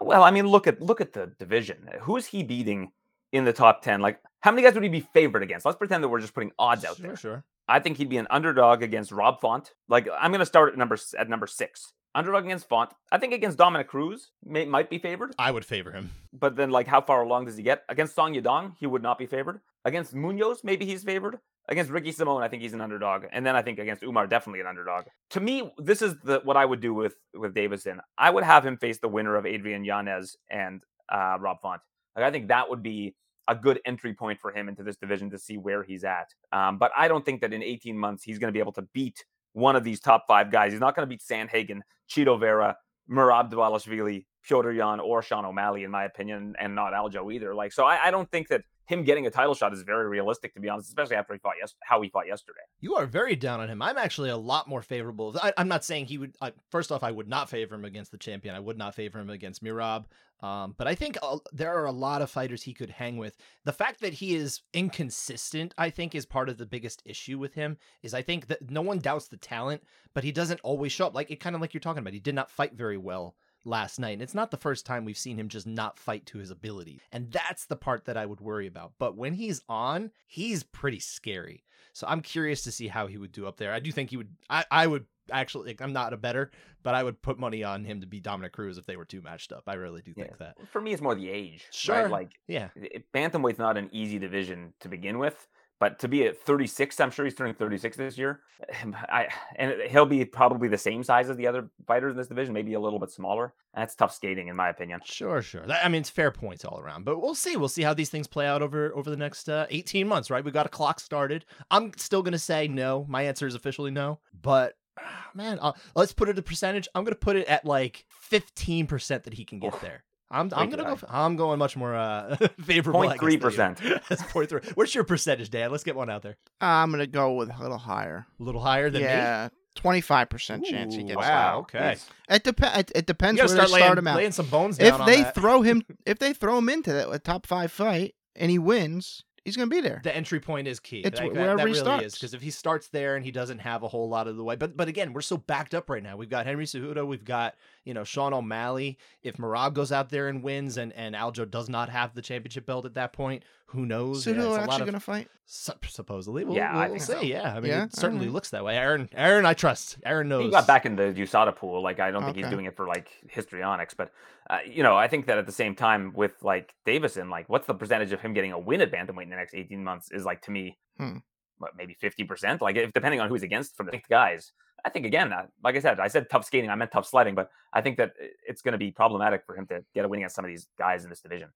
[0.00, 1.88] well, I mean, look at look at the division.
[2.02, 2.92] Who is he beating
[3.32, 4.00] in the top 10?
[4.00, 5.64] Like, how many guys would he be favored against?
[5.66, 7.16] Let's pretend that we're just putting odds out there.
[7.16, 7.44] sure.
[7.66, 9.72] I think he'd be an underdog against Rob Font.
[9.88, 11.92] Like, I'm going to start at number at number six.
[12.14, 12.90] Underdog against Font.
[13.10, 15.34] I think against Dominic Cruz may, might be favored.
[15.38, 16.10] I would favor him.
[16.32, 17.82] But then, like, how far along does he get?
[17.88, 19.60] Against Song Yadong, he would not be favored.
[19.84, 21.38] Against Munoz, maybe he's favored.
[21.68, 23.24] Against Ricky Simone, I think he's an underdog.
[23.32, 25.06] And then I think against Umar, definitely an underdog.
[25.30, 27.98] To me, this is the what I would do with with Deiveson.
[28.18, 31.80] I would have him face the winner of Adrian Yanez and uh, Rob Font.
[32.14, 33.14] Like, I think that would be
[33.48, 36.28] a good entry point for him into this division to see where he's at.
[36.52, 38.82] Um, but I don't think that in 18 months he's going to be able to
[38.94, 39.24] beat
[39.54, 40.72] one of these top five guys.
[40.72, 42.76] He's not going to beat Sandhagen, Chito Vera,
[43.10, 47.54] Merab Dvalishvili, Petr Yan, or Sean O'Malley, in my opinion, and not Aljo either.
[47.54, 50.54] Like, so I, I don't think that him getting a title shot is very realistic,
[50.54, 52.60] to be honest, especially after he fought yes, how he fought yesterday.
[52.80, 53.80] You are very down on him.
[53.80, 55.34] I'm actually a lot more favorable.
[55.42, 56.34] I, I'm not saying he would.
[56.40, 58.54] I, first off, I would not favor him against the champion.
[58.54, 60.04] I would not favor him against Merab.
[60.40, 63.36] Um, but I think uh, there are a lot of fighters he could hang with.
[63.64, 67.54] The fact that he is inconsistent, I think, is part of the biggest issue with
[67.54, 67.78] him.
[68.02, 71.14] Is I think that no one doubts the talent, but he doesn't always show up.
[71.14, 72.12] Like it kind of like you're talking about.
[72.12, 74.12] He did not fight very well last night.
[74.12, 77.00] And it's not the first time we've seen him just not fight to his ability.
[77.12, 78.92] And that's the part that I would worry about.
[78.98, 81.64] But when he's on, he's pretty scary.
[81.92, 83.72] So I'm curious to see how he would do up there.
[83.72, 86.50] I do think he would I, I would actually like, I'm not a better,
[86.82, 89.22] but I would put money on him to be Dominic Cruz if they were two
[89.22, 89.62] matched up.
[89.66, 90.56] I really do think that.
[90.70, 91.64] For me, it's more the age.
[91.70, 92.02] Sure.
[92.02, 92.10] Right?
[92.10, 92.68] Like, Yeah.
[93.14, 95.46] bantamweight's not an easy division to begin with.
[95.80, 98.40] But to be at 36, I'm sure he's turning 36 this year.
[99.08, 102.54] I and he'll be probably the same size as the other fighters in this division,
[102.54, 103.54] maybe a little bit smaller.
[103.74, 105.00] That's tough skating, in my opinion.
[105.04, 105.64] Sure, sure.
[105.70, 107.56] I mean, it's fair points all around, but we'll see.
[107.56, 110.44] We'll see how these things play out over over the next uh, 18 months, right?
[110.44, 111.44] We got a clock started.
[111.70, 113.04] I'm still gonna say no.
[113.08, 116.88] My answer is officially no, but ah, man, uh, let's put it a percentage.
[116.94, 119.80] I'm gonna put it at like 15 percent that he can get Oof.
[119.80, 120.04] there.
[120.30, 120.88] I'm, Way I'm gonna go.
[120.88, 120.92] high.
[120.94, 123.02] f- I'm going much more uh, favorable.
[123.02, 123.38] I guess, than you.
[123.38, 124.02] 0.3%.
[124.08, 124.76] That's 0.3.
[124.76, 125.70] What's your percentage, Dan?
[125.70, 126.36] Let's get one out there.
[126.60, 128.26] I'm gonna go with a little higher.
[128.40, 129.08] A little higher than me.
[129.08, 131.16] yeah, twenty five percent chance he gets.
[131.16, 131.66] wow.
[131.72, 131.80] there.
[131.82, 131.88] okay.
[131.90, 132.78] He's- It depends.
[132.78, 134.16] It, it depends You where gotta they start start laying, him out.
[134.16, 135.34] laying some bones down If on they that.
[135.34, 139.56] throw him, if they throw him into that top five fight and he wins, he's
[139.56, 140.00] gonna be there.
[140.02, 141.00] the entry point is key.
[141.00, 142.06] It's That- wh- that- wherever that he really starts.
[142.06, 144.42] is because if he starts there and he doesn't have a whole lot of the
[144.44, 146.16] way, but but again, we're so backed up right now.
[146.16, 147.54] We've got Henry Cejudo, we've got
[147.84, 148.98] you know Sean O'Malley.
[149.22, 152.66] If Merab goes out there and wins, and and Aljo does not have the championship
[152.66, 154.24] belt at that point, who knows?
[154.24, 155.28] So Yeah, who it's a actually gonna fight?
[155.46, 157.12] sup- supposedly, we'll, Yeah, we'll, I we'll think see.
[157.12, 157.20] so.
[157.20, 157.84] Yeah, I mean, Yeah?
[157.84, 158.76] it certainly looks that way.
[158.76, 159.98] Aaron, Aaron, I trust.
[160.04, 160.44] Aaron knows.
[160.44, 161.82] He got back in the USADA pool.
[161.82, 164.10] Like I don't think he's doing it for like histrionics, but
[164.50, 167.66] uh, you know, I think that at the same time with like Deiveson, like what's
[167.66, 170.24] the percentage of him getting a win at bantamweight in the next 18 months is
[170.24, 171.18] like to me, Hmm.
[171.58, 172.62] what maybe 50 percent.
[172.62, 174.52] Like if depending on who he's against from the guys.
[174.84, 177.50] I think again, like I said, I said tough skating, I meant tough sledding, but
[177.72, 178.12] I think that
[178.46, 180.68] it's going to be problematic for him to get a win against some of these
[180.78, 181.48] guys in this division.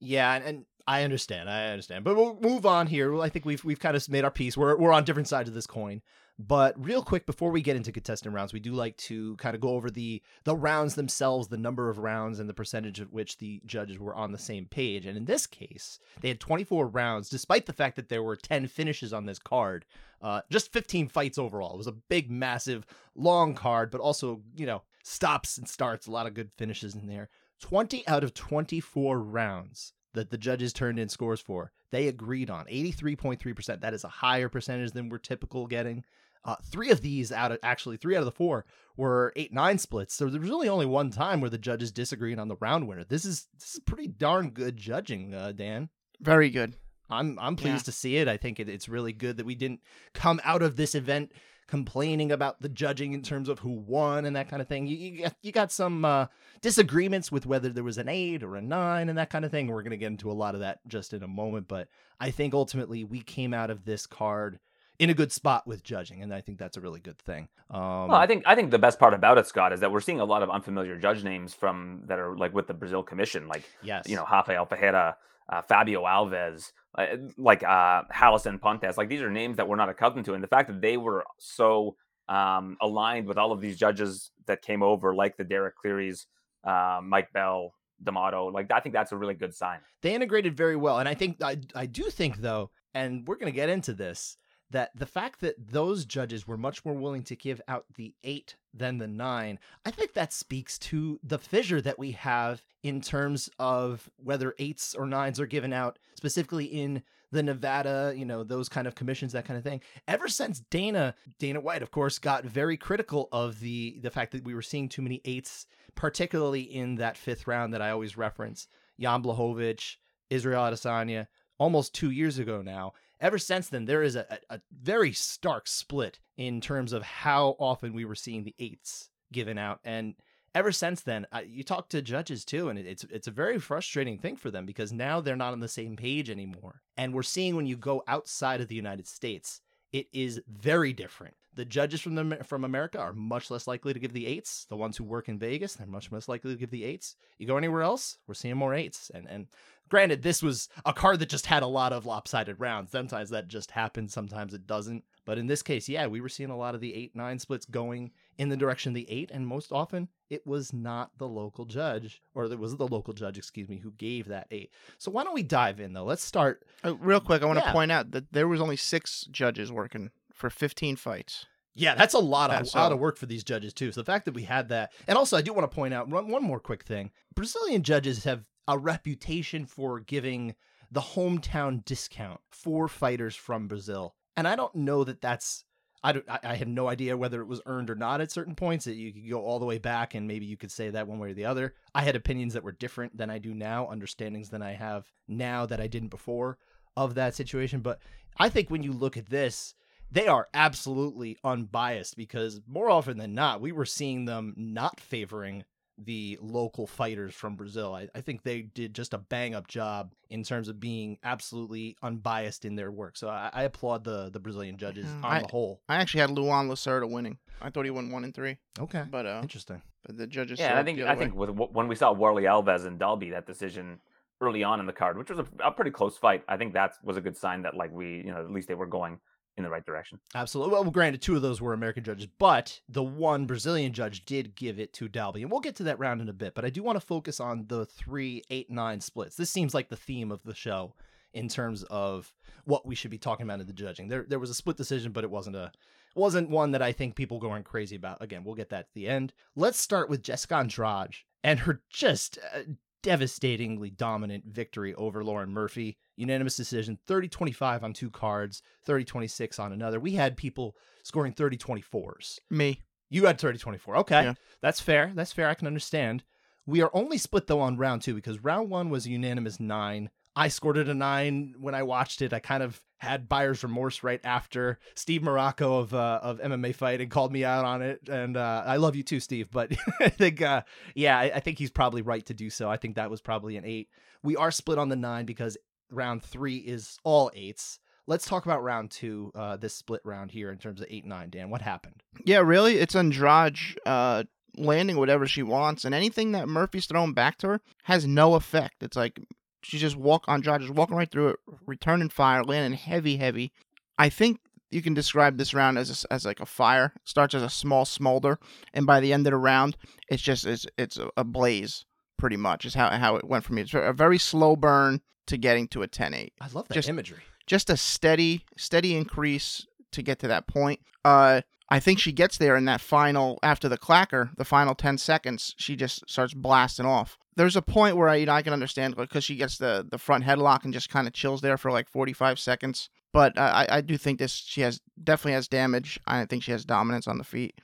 [0.00, 1.50] Yeah, and, and I understand.
[1.50, 2.04] I understand.
[2.04, 3.20] But we'll move on here.
[3.20, 4.56] I think we've we've kind of made our piece.
[4.56, 6.02] We're we're on different sides of this coin.
[6.40, 9.60] But real quick before we get into Contested Rounds, we do like to kind of
[9.60, 13.38] go over the the rounds themselves, the number of rounds and the percentage at which
[13.38, 15.04] the judges were on the same page.
[15.04, 18.68] And in this case, they had 24 rounds despite the fact that there were 10
[18.68, 19.84] finishes on this card.
[20.22, 21.74] Uh, just 15 fights overall.
[21.74, 26.12] It was a big massive long card, but also, you know, stops and starts, a
[26.12, 27.30] lot of good finishes in there.
[27.60, 32.66] 20 out of 24 rounds that the judges turned in scores for, they agreed on
[32.66, 33.80] 83.3%.
[33.80, 36.04] That is a higher percentage than we're typical getting.
[36.44, 38.64] Uh, three of these out of actually three out of the four
[38.96, 40.14] were eight nine splits.
[40.14, 43.04] So there was really only one time where the judges disagreed on the round winner.
[43.04, 45.88] This is this is pretty darn good judging, uh, Dan.
[46.20, 46.74] Very good.
[47.10, 47.90] I'm I'm pleased Yeah.
[47.90, 48.28] to see it.
[48.28, 49.80] I think it, it's really good that we didn't
[50.14, 51.32] come out of this event
[51.66, 54.86] complaining about the judging in terms of who won and that kind of thing.
[54.86, 56.26] You you got, you got some uh,
[56.62, 59.66] disagreements with whether there was an eight or a nine and that kind of thing.
[59.68, 61.88] We're gonna get into a lot of that just in a moment, but
[62.20, 64.58] I think ultimately we came out of this card
[64.98, 67.48] in a good spot with judging, and I think that's a really good thing.
[67.70, 70.00] Um, Well, I think I think the best part about it, Scott, is that we're
[70.00, 73.46] seeing a lot of unfamiliar judge names from that are like with the Brazil Commission,
[73.48, 75.16] like yes, you know Rafael Ferreira,
[75.48, 77.06] uh, Fabio Alves, uh,
[77.36, 78.96] like uh, Halison Pontes.
[78.96, 81.24] Like these are names that we're not accustomed to, and the fact that they were
[81.38, 81.96] so
[82.28, 86.26] um, aligned with all of these judges that came over, like the Derek Clearys,
[86.64, 89.78] uh, Mike Bell, D'Amato, like I think that's a really good sign.
[90.02, 93.50] they integrated very well and i think i, I do think though and we're going
[93.52, 94.36] to get into this
[94.70, 98.56] that the fact that those judges were much more willing to give out the eight
[98.74, 103.48] than the nine i think that speaks to the fissure that we have in terms
[103.58, 108.68] of whether eights or nines are given out specifically in the nevada you know those
[108.68, 112.44] kind of commissions that kind of thing ever since dana dana white of course got
[112.44, 116.96] very critical of the the fact that we were seeing too many eights particularly in
[116.96, 119.96] that fifth round that i always reference jan Blachowicz,
[120.30, 121.26] Israel Adesanya
[121.58, 122.92] almost two years ago now.
[123.20, 127.92] Ever since then, there is a, a, very stark split in terms of how often
[127.92, 129.80] we were seeing the eights given out.
[129.84, 130.14] And
[130.54, 133.58] ever since then, uh, you talk to judges too, and it- it's it's a very
[133.58, 136.82] frustrating thing for them because now they're not on the same page anymore.
[136.96, 139.60] And we're seeing when you go outside of the United States,
[139.92, 141.34] it is very different.
[141.54, 144.66] The judges from the from America are much less likely to give the eights.
[144.68, 147.16] The ones who work in Vegas, they're much less likely to give the eights.
[147.38, 149.10] You go anywhere else, we're seeing more eights.
[149.12, 149.48] And and
[149.88, 152.92] granted, this was a card that just had a lot of lopsided rounds.
[152.92, 155.02] Sometimes that just happens, sometimes it doesn't.
[155.24, 157.66] But in this case, yeah, we were seeing a lot of the eight nine splits
[157.66, 161.64] going in the direction of the eight, and most often it was not the local
[161.64, 164.70] judge, or it was the local judge, excuse me, who gave that eight.
[164.98, 166.04] So why don't we dive in though?
[166.04, 166.64] Let's start.
[166.84, 167.72] Uh, real quick, I want to Yeah.
[167.72, 171.46] point out that there was only six judges working for 15 fights.
[171.74, 173.92] Yeah, that's a lot of That's lot of work for these judges too.
[173.92, 176.08] So the fact that we had that, and also I do want to point out
[176.08, 180.56] one, one more quick thing: Brazilian judges have a reputation for giving
[180.90, 185.64] the hometown discount for fighters from Brazil, and I don't know that that's.
[186.02, 188.84] I, don't, I have no idea whether it was earned or not at certain points.
[188.84, 191.18] That you could go all the way back, and maybe you could say that one
[191.18, 191.74] way or the other.
[191.94, 195.66] I had opinions that were different than I do now, understandings than I have now
[195.66, 196.58] that I didn't before
[196.96, 197.80] of that situation.
[197.80, 198.00] But
[198.36, 199.74] I think when you look at this,
[200.10, 205.64] they are absolutely unbiased because more often than not, we were seeing them not favoring
[206.04, 207.94] the local fighters from Brazil.
[207.94, 211.96] I, I think they did just a bang up job in terms of being absolutely
[212.02, 213.16] unbiased in their work.
[213.16, 215.80] So I, I applaud the the Brazilian judges Yeah, on I- the whole.
[215.88, 217.38] I actually had Luan Lacerda winning.
[217.60, 219.82] I thought he won one and three, Okay, but uh, interesting.
[220.06, 220.60] but the judges.
[220.60, 221.18] Yeah, I think I way.
[221.18, 223.98] think with when we saw Warley Alves and Dalby that decision
[224.40, 226.92] early on in the card, which was a, a pretty close fight, I think that
[227.02, 229.18] was a good sign that like we you know at least they were going
[229.58, 230.18] in the right direction.
[230.34, 230.72] Absolutely.
[230.72, 234.78] Well, granted, two of those were American judges, but the one Brazilian judge did give
[234.78, 236.54] it to Dalby, and we'll get to that round in a bit.
[236.54, 239.36] But I do want to focus on the three, eight, nine splits.
[239.36, 240.94] This seems like the theme of the show
[241.34, 242.32] in terms of
[242.64, 244.08] what we should be talking about in the judging.
[244.08, 245.72] There, there was a split decision, but it wasn't a
[246.14, 248.22] wasn't one that I think people going crazy about.
[248.22, 249.32] Again, we'll get that at the end.
[249.54, 252.60] Let's start with Jessica Andrade and her just uh,
[253.02, 255.96] devastatingly dominant victory over Lauren Murphy.
[256.16, 260.00] Unanimous decision 30 25 on two cards, 30 26 on another.
[260.00, 262.38] We had people scoring 30 24s.
[262.50, 262.82] me.
[263.10, 263.96] You had 30 24.
[263.98, 264.24] Okay.
[264.24, 264.34] Yeah.
[264.60, 265.12] That's fair.
[265.14, 265.48] That's fair.
[265.48, 266.24] I can understand.
[266.66, 270.10] We are only split though on round two because round one was a unanimous nine.
[270.36, 272.32] I scored it a nine when I watched it.
[272.32, 277.08] I kind of had buyer's remorse right after Steve Marrocco of uh, of MMA fighting
[277.08, 279.50] called me out on it, and uh, I love you too, Steve.
[279.50, 280.62] But I think, uh,
[280.94, 282.68] yeah, I, I think he's probably right to do so.
[282.68, 283.88] I think that was probably an eight.
[284.22, 285.56] We are split on the nine because
[285.90, 287.78] round three is all eights.
[288.06, 291.30] Let's talk about round two, uh, this split round here in terms of eight nine.
[291.30, 292.02] Dan, what happened?
[292.24, 294.24] Yeah, really, it's Andrade uh,
[294.56, 298.82] landing whatever she wants, and anything that Murphy's throwing back to her has no effect.
[298.82, 299.20] It's like
[299.62, 303.52] she's just walk Andrade just walking right through it, returning fire, landing heavy, heavy.
[303.98, 304.40] I think
[304.70, 306.92] you can describe this round as a as like a fire.
[306.96, 308.38] It starts as a small smolder,
[308.74, 309.76] and by the end of the round,
[310.08, 311.84] it's just it's it's a, a blaze.
[312.18, 313.62] Pretty much is how how it went for me.
[313.62, 317.18] It's a very slow burn to getting to a 10-8 I love that Just- imagery.
[317.46, 322.38] just a steady steady increase to get to that point uh i think she gets
[322.38, 326.86] there in that final after the clacker the final 10 seconds she just starts blasting
[326.86, 329.86] off there's a point where i you know i can understand because she gets the
[329.90, 333.66] the front headlock and just kind of chills there for like 45 seconds but I,
[333.70, 335.98] I do think this she has definitely has damage.
[336.06, 337.54] I think she has dominance on the feet.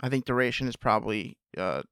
[0.00, 1.82] I think duration is probably uh,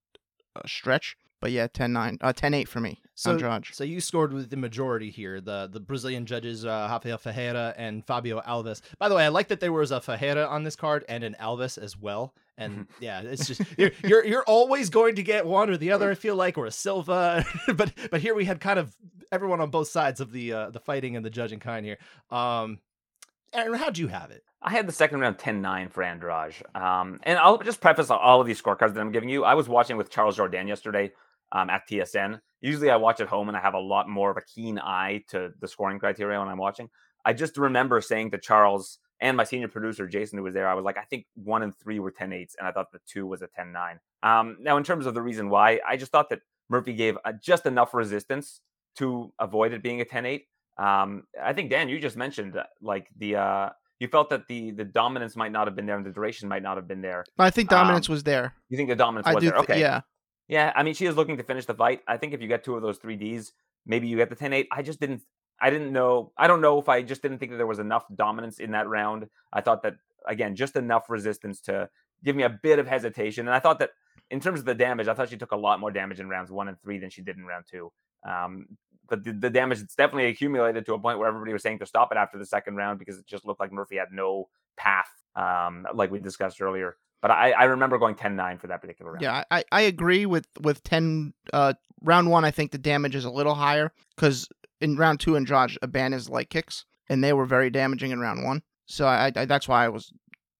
[0.56, 3.02] a stretch, but yeah, 10-9, uh, 10-8 for me.
[3.14, 3.66] So, Andrade.
[3.72, 5.40] so you scored with the majority here.
[5.40, 8.80] The the Brazilian judges, uh, Rafael Ferreira and Fabio Alves.
[8.98, 11.36] By the way, I like that there was a Ferreira on this card and an
[11.38, 12.32] Alves as well.
[12.56, 16.10] And yeah, it's just you're, you're you're always going to get one or the other.
[16.10, 17.44] I feel like, or a Silva.
[17.74, 18.96] but but here we had kind of
[19.30, 21.98] everyone on both sides of the uh, the fighting and the judging kind here.
[22.30, 22.78] Um,
[23.52, 24.42] Aaron, how'd you have it?
[24.62, 26.54] I had the second round 10-9 for Andrade.
[26.74, 29.44] Um, and I'll just preface all of these scorecards that I'm giving you.
[29.44, 31.12] I was watching with Charles Jordan yesterday
[31.52, 32.40] um, at TSN.
[32.60, 35.24] Usually I watch at home and I have a lot more of a keen eye
[35.28, 36.88] to the scoring criteria when I'm watching.
[37.24, 40.74] I just remember saying to Charles and my senior producer, Jason, who was there, I
[40.74, 43.26] was like, I think one and three were 10 8s, and I thought the two
[43.26, 44.00] was a 10 9.
[44.24, 47.32] Um, now, in terms of the reason why, I just thought that Murphy gave uh,
[47.32, 48.60] just enough resistance
[48.96, 50.44] to avoid it being a 10 8.
[50.78, 53.36] Um, I think, Dan, you just mentioned uh, like the.
[53.36, 56.48] Uh, you felt that the the dominance might not have been there and the duration
[56.48, 57.24] might not have been there.
[57.38, 58.52] I think dominance was there.
[58.68, 59.52] You think the dominance I was there?
[59.52, 59.80] th- Okay.
[59.80, 60.00] yeah.
[60.48, 62.00] Yeah, I mean, she is looking to finish the fight.
[62.06, 63.52] I think if you get two of those three Ds,
[63.86, 64.68] maybe you get the 10 8.
[64.70, 65.22] I just didn't,
[65.60, 66.32] I didn't know.
[66.36, 68.88] I don't know if I just didn't think that there was enough dominance in that
[68.88, 69.28] round.
[69.52, 71.88] I thought that, again, just enough resistance to
[72.24, 73.46] give me a bit of hesitation.
[73.46, 73.90] And I thought that
[74.30, 76.50] in terms of the damage, I thought she took a lot more damage in rounds
[76.50, 77.92] one and three than she did in round two.
[78.28, 78.66] Um,
[79.08, 81.86] but the, the damage it's definitely accumulated to a point where everybody was saying to
[81.86, 85.10] stop it after the second round because it just looked like Murphy had no path,
[85.36, 86.96] um, like we discussed earlier.
[87.22, 89.22] But I, I remember going 10-9 for that particular round.
[89.22, 91.32] Yeah, I, I agree with with ten.
[91.52, 94.48] Uh, round one, I think the damage is a little higher because
[94.80, 98.44] in round two, Andrade abandoned his light kicks, and they were very damaging in round
[98.44, 98.62] one.
[98.86, 100.12] So I, I that's why I was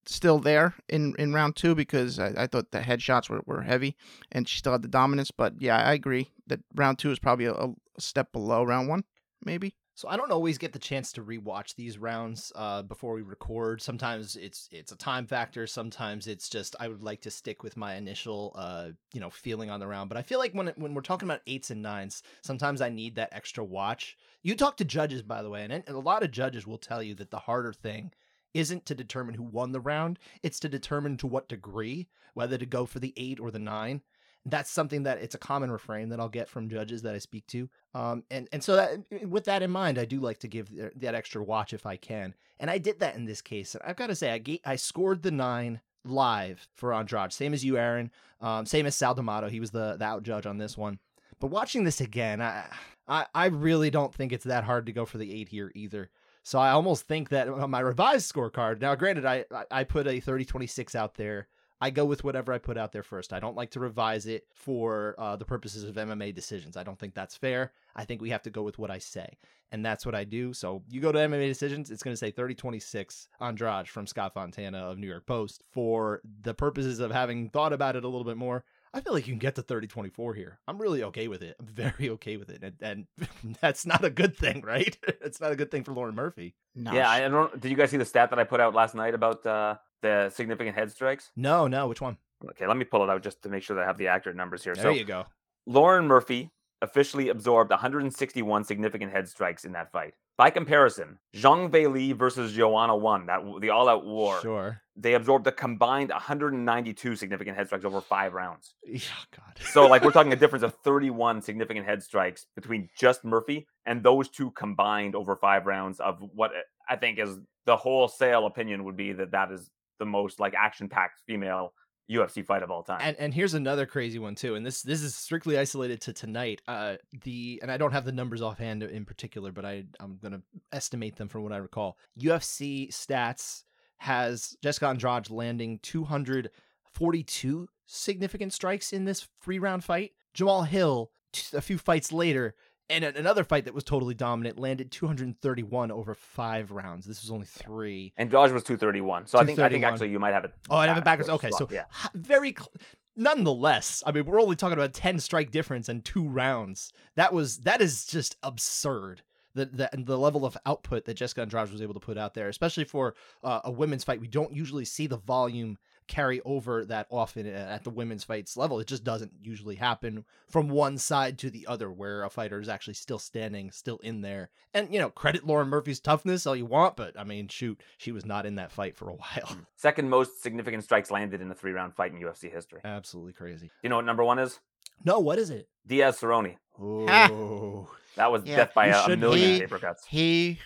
[0.07, 3.97] still there in, in round two because I, I thought the headshots were, were heavy,
[4.31, 5.31] and she still had the dominance.
[5.31, 9.05] But yeah, I agree that round two is probably a, a step below round one,
[9.45, 9.75] maybe.
[10.03, 13.81] So I don't always get the chance to rewatch these rounds uh, before we record.
[13.81, 15.65] Sometimes it's it's a time factor.
[15.65, 19.71] Sometimes it's just I would like to stick with my initial uh, you know feeling
[19.71, 20.09] on the round.
[20.09, 22.89] But I feel like when it, when we're talking about eights and nines, sometimes I
[22.89, 24.17] need that extra watch.
[24.43, 27.01] You talk to judges, by the way, and, and a lot of judges will tell
[27.01, 28.11] you that the harder thing
[28.55, 32.67] isn't to determine who won the round; it's to determine to what degree, whether to
[32.67, 34.03] go for the eight or the nine
[34.45, 37.47] that's something that it's a common refrain that I'll get from judges that I speak
[37.49, 37.69] to.
[37.95, 41.15] Um, and and so that with that in mind, I do like to give that
[41.15, 43.75] extra watch if I can, and I did that in this case.
[43.75, 47.55] And I've got to say, I ga- I scored the nine live for Andrade, same
[47.55, 48.11] as you, Aaron.
[48.41, 49.49] Um, same as Sal D'Amato.
[49.49, 50.99] He was the the out judge on this one.
[51.39, 52.65] But watching this again, I,
[53.07, 56.11] I I really don't think it's that hard to go for the eight here either.
[56.45, 58.81] So I almost think that on my revised scorecard.
[58.81, 61.47] Now, granted, I I- put a 30-26 out there.
[61.83, 63.33] I go with whatever I put out there first.
[63.33, 66.77] I don't like to revise it for uh, the purposes of MMA decisions.
[66.77, 67.73] I don't think that's fair.
[67.97, 69.37] I think we have to go with what I say.
[69.73, 70.53] And that's what I do.
[70.53, 74.33] So you go to MMA decisions, it's going to say 30 26 Andrade from Scott
[74.33, 75.65] Fontana of New York Post.
[75.73, 78.65] For the purposes of having thought about it a little bit more,
[78.95, 80.61] I feel like you can get to 30 24 here.
[80.69, 81.57] I'm really okay with it.
[81.59, 82.63] I'm very okay with it.
[82.63, 84.97] And, and that's not a good thing, right?
[85.21, 86.55] it's not a good thing for Lauren Murphy.
[86.77, 87.59] No, Yeah, she- I don't.
[87.59, 90.31] Did you guys see the stat that I put out last night about uh, the
[90.31, 91.31] significant head strikes?
[91.37, 91.89] No, no.
[91.89, 92.17] Which one?
[92.51, 94.37] Okay, let me pull it out just to make sure that I have the accurate
[94.37, 94.75] numbers here.
[94.75, 95.25] There so you go.
[95.67, 96.51] Lauren Murphy
[96.83, 100.15] officially absorbed 161 significant head strikes in that fight.
[100.37, 104.81] By comparison, Zhang Weili versus Joanna One, that the all-out war, Sure.
[104.97, 108.75] they absorbed a combined 192 significant head strikes over five rounds.
[108.85, 108.99] Yeah,
[109.37, 109.59] God.
[109.61, 114.03] So, like, we're talking a difference of 31 significant head strikes between just Murphy and
[114.03, 116.51] those two combined over five rounds of what
[116.89, 119.71] I think is the wholesale opinion would be that that is
[120.03, 121.73] the most like action-packed female
[122.11, 122.99] UFC fight of all time.
[123.01, 124.57] And and here's another crazy one too.
[124.57, 126.61] And this this is strictly isolated to tonight.
[126.67, 130.43] Uh the and I don't have the numbers offhand in particular, but I I'm to
[130.73, 131.97] estimate them from what I recall.
[132.19, 133.63] UFC stats
[133.99, 140.11] has Jessica Andrade landing 242 significant strikes in this free round fight.
[140.37, 141.13] Jamahal Hill
[141.55, 142.55] a few fights later
[142.93, 147.07] and another fight that was totally dominant landed 231 over 5 rounds.
[147.07, 148.13] This was only 3.
[148.17, 149.27] And Dodge was 231.
[149.27, 150.53] So I think I think actually you might have it.
[150.71, 151.31] Oh, I have it backwards.
[151.31, 151.85] Okay, so yeah.
[152.15, 152.73] very cl-
[153.17, 154.03] nonetheless.
[154.07, 156.93] I mean, we're only talking about a ten strike difference and two rounds.
[157.17, 159.23] That was that is just absurd.
[159.55, 162.49] The the the level of output that Jessica Andrade was able to put out there,
[162.49, 167.07] especially for uh, a women's fight, we don't usually see the volume carry over that
[167.11, 168.79] often uh, at the women's fights level.
[168.81, 172.69] It just doesn't usually happen from one side to the other, where a fighter is
[172.69, 174.51] actually still standing, still in there.
[174.75, 178.13] And you know, credit Lauren Murphy's toughness all you want, but I mean, shoot, she
[178.13, 179.47] was not in that fight for a while.
[179.47, 179.67] Mm.
[179.77, 182.81] Second most significant strikes landed in a three round fight in UFC history.
[182.85, 183.71] Absolutely crazy.
[183.83, 184.61] you know what number one is?
[185.05, 185.69] No, what is it?
[185.87, 186.57] Diaz Cerrone.
[186.81, 190.05] Oh, That was Yeah, death by you a, a million be- paper cuts.
[190.07, 190.59] he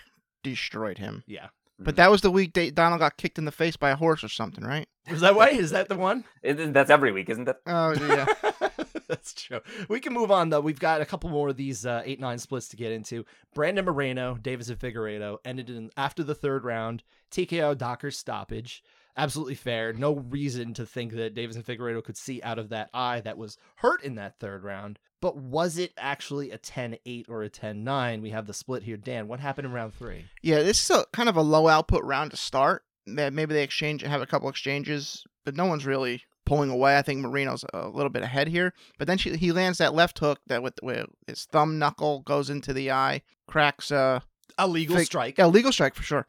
[0.43, 1.25] destroyed him.
[1.27, 1.49] yeah.
[1.79, 4.25] But that was the week Da- Donald got kicked in the face by a horse
[4.25, 4.89] or something, right?
[5.09, 5.51] Is that way?
[5.57, 6.25] Is that the one?
[6.43, 7.57] It- that's every week, isn't it?
[7.67, 8.27] Oh yeah.
[9.09, 9.61] That's true.
[9.89, 10.61] We can move on though.
[10.61, 13.25] We've got a couple more of these uh, eight nine splits to get into.
[13.55, 17.05] Brandon Moreno, Deiveson Figueiredo ended in after the third round.
[17.31, 18.83] TKO doctor stoppage.
[19.17, 19.93] Absolutely fair.
[19.93, 23.57] No reason to think that Deiveson Figueiredo could see out of that eye that was
[23.77, 24.99] hurt in that third round.
[25.23, 28.21] But was it actually a 10-8 or a 10-9?
[28.21, 28.97] We have the split here.
[28.97, 30.25] Dan, what happened in round three?
[30.43, 32.83] Yeah, this is a kind of a low output round to start.
[33.07, 36.99] Maybe they exchange have a couple exchanges, but no one's really pulling away.
[36.99, 40.19] I think Moreno's a little bit ahead here, but then she, he lands that left
[40.19, 44.21] hook that with, with his thumb knuckle goes into the eye, cracks uh
[44.59, 45.39] A legal Fig- strike.
[45.39, 46.27] yeah, legal strike for sure.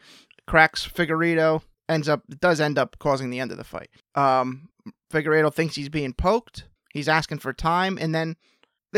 [0.48, 3.90] Cracks Figueiredo, ends up does end up causing the end of the fight.
[4.16, 4.70] Um
[5.12, 6.66] Figueiredo thinks he's being poked.
[6.94, 8.36] He's asking for time and then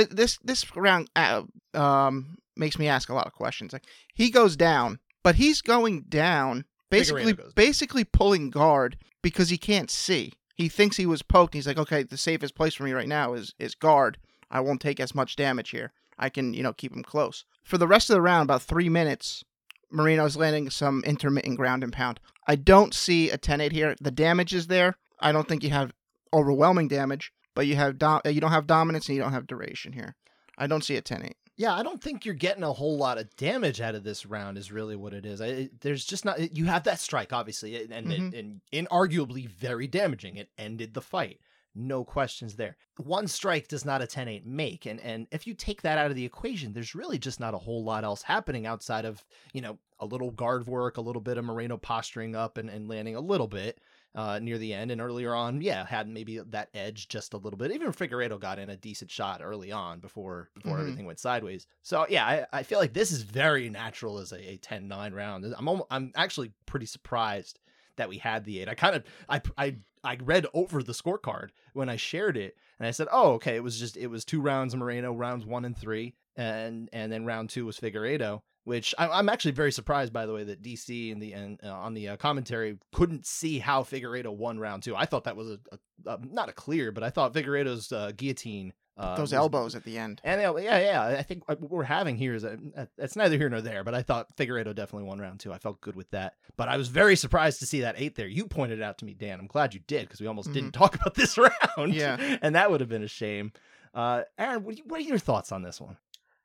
[0.06, 1.44] th- this this round uh,
[1.74, 3.74] um makes me ask a lot of questions.
[3.74, 9.92] Like he goes down, but he's going down basically basically pulling guard because he can't
[9.92, 10.34] see.
[10.56, 11.54] He thinks he was poked.
[11.54, 14.18] He's like, "Okay, the safest place for me right now is is guard.
[14.52, 15.94] I won't take as much damage here.
[16.18, 18.90] I can, you know, keep him close." For the rest of the round, about 3
[18.90, 19.44] minutes,
[19.92, 22.20] Moreno's landing some intermittent ground and pound.
[22.48, 23.96] I don't see a 10-8 here.
[24.02, 24.98] The damage is there.
[25.20, 25.94] I don't think you have
[26.34, 29.94] overwhelming damage, but you have dom- you don't have dominance and you don't have duration
[29.94, 30.16] here.
[30.58, 31.32] I don't see a 10-8.
[31.56, 34.58] Yeah, I don't think you're getting a whole lot of damage out of this round.
[34.58, 35.42] Is really what it is.
[35.42, 36.56] I, it- there's just not.
[36.56, 38.40] You have that strike, obviously, and and, Mhm.
[38.40, 40.38] and inarguably very damaging.
[40.38, 41.40] It ended the fight.
[41.76, 42.78] No questions there.
[42.98, 46.16] One strike does not a 10-8 make, and and if you take that out of
[46.16, 49.24] the equation, there's really just not a whole lot else happening outside of
[49.54, 52.88] you know a little guard work, a little bit of Moreno posturing up and, and
[52.88, 53.80] landing a little bit
[54.16, 57.58] uh, near the end, and earlier on, yeah, had maybe that edge just a little
[57.58, 57.72] bit.
[57.72, 60.82] Even Figueiredo got in a decent shot early on before before Mhm.
[60.82, 61.68] everything went sideways.
[61.84, 65.46] So yeah, I, I feel like this is very natural as a, a 10-9 round.
[65.58, 67.60] I'm almo- I'm actually pretty surprised
[67.98, 68.68] that we had the eight.
[68.70, 72.88] I kind of I I I read over the scorecard when I shared it, and
[72.88, 75.66] I said, oh okay, it was just it was two rounds of Moreno, rounds one
[75.66, 78.42] and three, and and then round two was Figueiredo.
[78.66, 81.72] Which I, I'm actually very surprised, by the way, that DC and the and uh,
[81.74, 84.96] on the uh, commentary couldn't see how Figueiredo won round two.
[84.96, 88.12] I thought that was a, a, a not a clear, but I thought Figueiredo's uh,
[88.16, 90.20] guillotine uh, Those was- elbows at the end.
[90.26, 92.60] and uh, yeah, yeah, I think what we're having here is a,
[92.98, 95.54] it's neither here nor there, but I thought Figueiredo definitely won round two.
[95.54, 98.28] I felt good with that, but I was very surprised to see that eight there.
[98.28, 99.40] You pointed it out to me, Dan.
[99.40, 101.38] I'm glad you did because we almost didn't talk about this
[101.78, 101.94] round.
[101.96, 102.38] Yeah.
[102.42, 103.54] and that would have been a shame.
[103.96, 105.96] Uh, Aaron, what, do you- what are your thoughts on this one?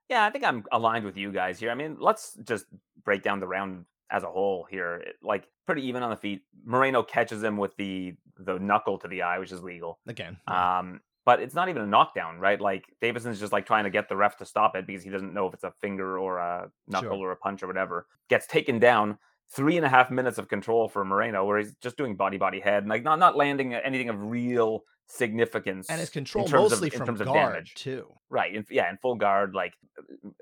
[0.09, 1.71] Yeah, I think I'm aligned with you guys here.
[1.71, 2.67] I mean, let's just
[3.05, 4.97] break down the round as a whole here.
[4.97, 6.43] It- Like pretty even on the feet.
[6.65, 10.01] Moreno catches him with the the knuckle to the eye, which is legal.
[10.09, 12.61] Again, Um, but it's not even a knockdown, right?
[12.61, 15.33] Like Deiveson's just like trying to get the ref to stop it because he doesn't
[15.33, 17.29] know if it's a finger or a knuckle Sure.
[17.29, 18.09] or a punch or whatever.
[18.29, 19.19] Gets taken down.
[19.53, 22.61] Three and a half minutes of control for Moreno, where he's just doing body body
[22.61, 25.89] head, and like not not landing anything of real significance.
[25.91, 27.75] and his in control mostly of, in from terms of damage.
[27.75, 28.07] too.
[28.31, 28.55] Right.
[28.55, 29.75] In, yeah, in full guard, like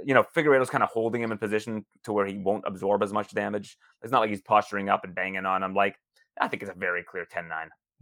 [0.04, 3.12] you know, Figueiredo's kind of holding him in position to where he won't absorb as
[3.12, 3.76] much damage.
[4.02, 5.74] It's not like he's posturing up and banging on him.
[5.74, 5.96] Like
[6.40, 7.48] I think it's a very clear 10-9.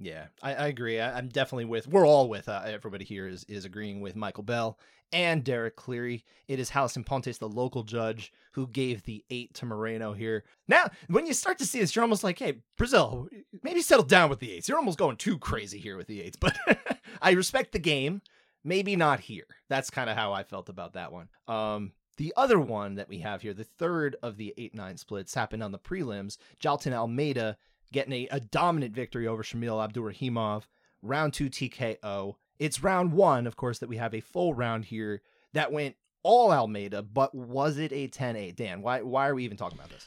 [0.01, 0.99] Yeah, I, I agree.
[0.99, 1.87] I, I'm definitely with.
[1.87, 2.49] We're all with.
[2.49, 4.79] Uh, everybody here is is agreeing with Michael Bell
[5.13, 6.25] and Derek Cleary.
[6.49, 10.45] It is Halison Pontes, the local judge, who gave the eight to Moreno here.
[10.69, 13.29] Now, when you start to see this, you're almost like, hey, Brazil,
[13.63, 14.69] maybe settle down with the eights.
[14.69, 16.57] You're almost going too crazy here with the eights, but
[17.23, 18.23] I respect the game.
[18.65, 19.47] Maybe not here.
[19.69, 21.29] That's kind of how I felt about that one.
[21.49, 25.35] Um, the other one that we have here, the third of the 8 9 splits,
[25.35, 26.37] happened on the prelims.
[26.63, 27.57] Jailton Almeida
[27.93, 30.65] getting a, a dominant victory over Shamil Abdurakhimov.
[31.03, 32.35] Round two TKO.
[32.59, 35.23] It's round one, of course, that we have a full round here
[35.55, 38.57] that went all Almeida, but was it a 10 8?
[38.57, 40.07] Dan, why, why are we even talking about this?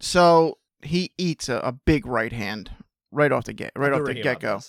[0.00, 2.70] So he eats a, a big right hand
[3.12, 4.60] right off the get right off the get go,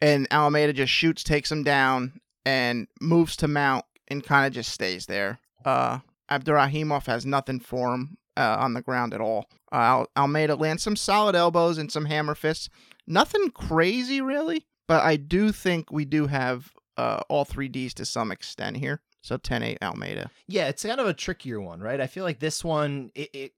[0.00, 4.72] and Almeida just shoots, takes him down, and moves to mount and kind of just
[4.72, 5.38] stays there.
[5.64, 6.00] Uh,
[6.30, 9.46] Abdurrahimov has nothing for him uh, on the ground at all.
[9.72, 12.68] Uh, Al- Almeida lands some solid elbows and some hammer fists.
[13.06, 18.04] Nothing crazy really, but I do think we do have uh, all three Ds to
[18.04, 19.00] some extent here.
[19.20, 20.30] So 10-8 Almeida.
[20.46, 21.98] Yeah, it's kind of a trickier one, right?
[22.00, 23.52] I feel like this one, it, it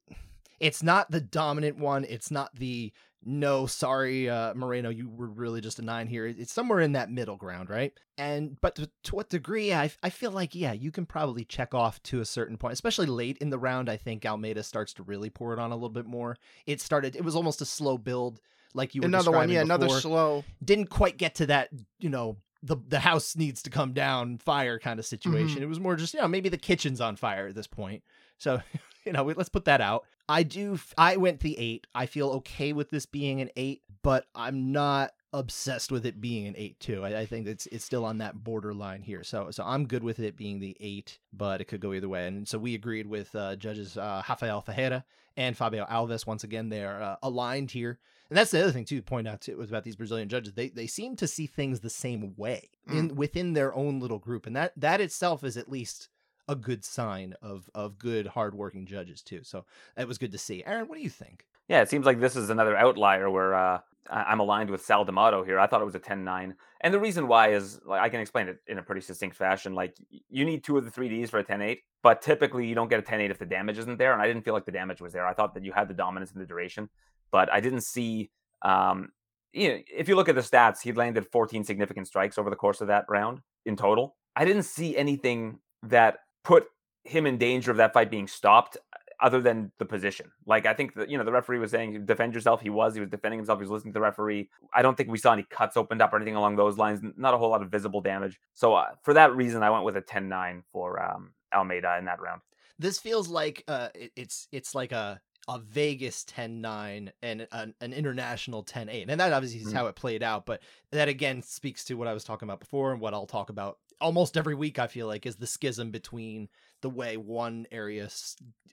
[0.61, 2.05] it's not the dominant one.
[2.09, 2.93] It's not the
[3.29, 6.27] no, sorry, uh, Moreno, you were really just a nine here.
[6.27, 7.93] It's somewhere in that middle ground, right?
[8.16, 9.74] And but to, to what degree?
[9.74, 13.07] I I feel like yeah, you can probably check off to a certain point, especially
[13.07, 13.91] late in the round.
[13.91, 16.37] I think Almeida starts to really pour it on a little bit more.
[16.66, 17.16] It started.
[17.16, 18.41] It was almost a slow build,
[18.74, 20.45] like you were Another one, yeah, another slow.
[20.64, 24.79] didn't quite get to that, you know, the the house needs to come down fire
[24.79, 25.62] kind of situation.
[25.62, 28.03] It was more just, you know, maybe the kitchen's on fire at this point.
[28.39, 28.61] So,
[29.05, 30.05] you know, we- let's put that out.
[30.29, 30.79] I do.
[30.99, 31.87] I went the eight.
[31.95, 36.47] I feel okay with this being an eight, but I'm not obsessed with it being
[36.47, 37.05] an eight too.
[37.05, 39.22] I, I, think it's it's still on that borderline here.
[39.22, 42.27] So so I'm good with it being the eight, but it could go either way.
[42.27, 45.05] And so we agreed with uh, judges uh, Rafael Ferreira
[45.37, 46.27] and Fabio Alves.
[46.27, 47.99] Once again, they're uh, aligned here.
[48.29, 50.55] And that's the other thing too to point out too was about these Brazilian judges.
[50.55, 53.14] They they seem to see things the same way in Mm.
[53.14, 56.09] within their own little group, and that that itself is at least
[56.49, 59.40] a good sign of of good hardworking judges too.
[59.42, 59.64] So
[59.97, 60.64] that was good to see.
[60.64, 61.47] Aaron, what do you think?
[61.68, 65.42] Yeah, it seems like this is another outlier where uh, I'm aligned with Sal D'Amato
[65.42, 65.59] here.
[65.59, 66.55] I thought it was a 10-9.
[66.80, 69.74] And the reason why is like I can explain it in a pretty succinct fashion.
[69.74, 69.97] Like
[70.28, 73.01] you need two of the three Ds for a 10-8, but typically you don't get
[73.01, 74.12] a 10-8 if the damage isn't there.
[74.12, 75.26] And I didn't feel like the damage was there.
[75.26, 76.88] I thought that you had the dominance in the duration,
[77.32, 78.30] but I didn't see
[78.62, 79.11] um
[79.53, 82.57] you know, if you look at the stats, he landed 14 significant strikes over the
[82.57, 84.14] course of that round in total.
[84.36, 86.68] I didn't see anything that put
[87.05, 88.76] him in danger of that fight being stopped
[89.20, 90.30] other than the position.
[90.47, 92.61] Like I think that you know the referee was saying defend yourself.
[92.61, 92.94] He was.
[92.94, 93.59] He was defending himself.
[93.59, 94.49] He was listening to the referee.
[94.74, 97.01] I don't think we saw any cuts opened up or anything along those lines.
[97.16, 98.38] Not a whole lot of visible damage.
[98.55, 102.20] So uh, for that reason, I went with a 10-9 for um, Almeida in that
[102.20, 102.42] round.
[102.78, 108.64] This feels like uh, it's it's like a a Vegas 10-9 and an, an international
[108.64, 109.07] 10-8.
[109.09, 109.76] And that obviously is Mhm.
[109.76, 112.90] how it played out, but that again speaks to what I was talking about before
[112.92, 116.49] and what I'll talk about almost every week I feel like is the schism between
[116.82, 118.09] the way one area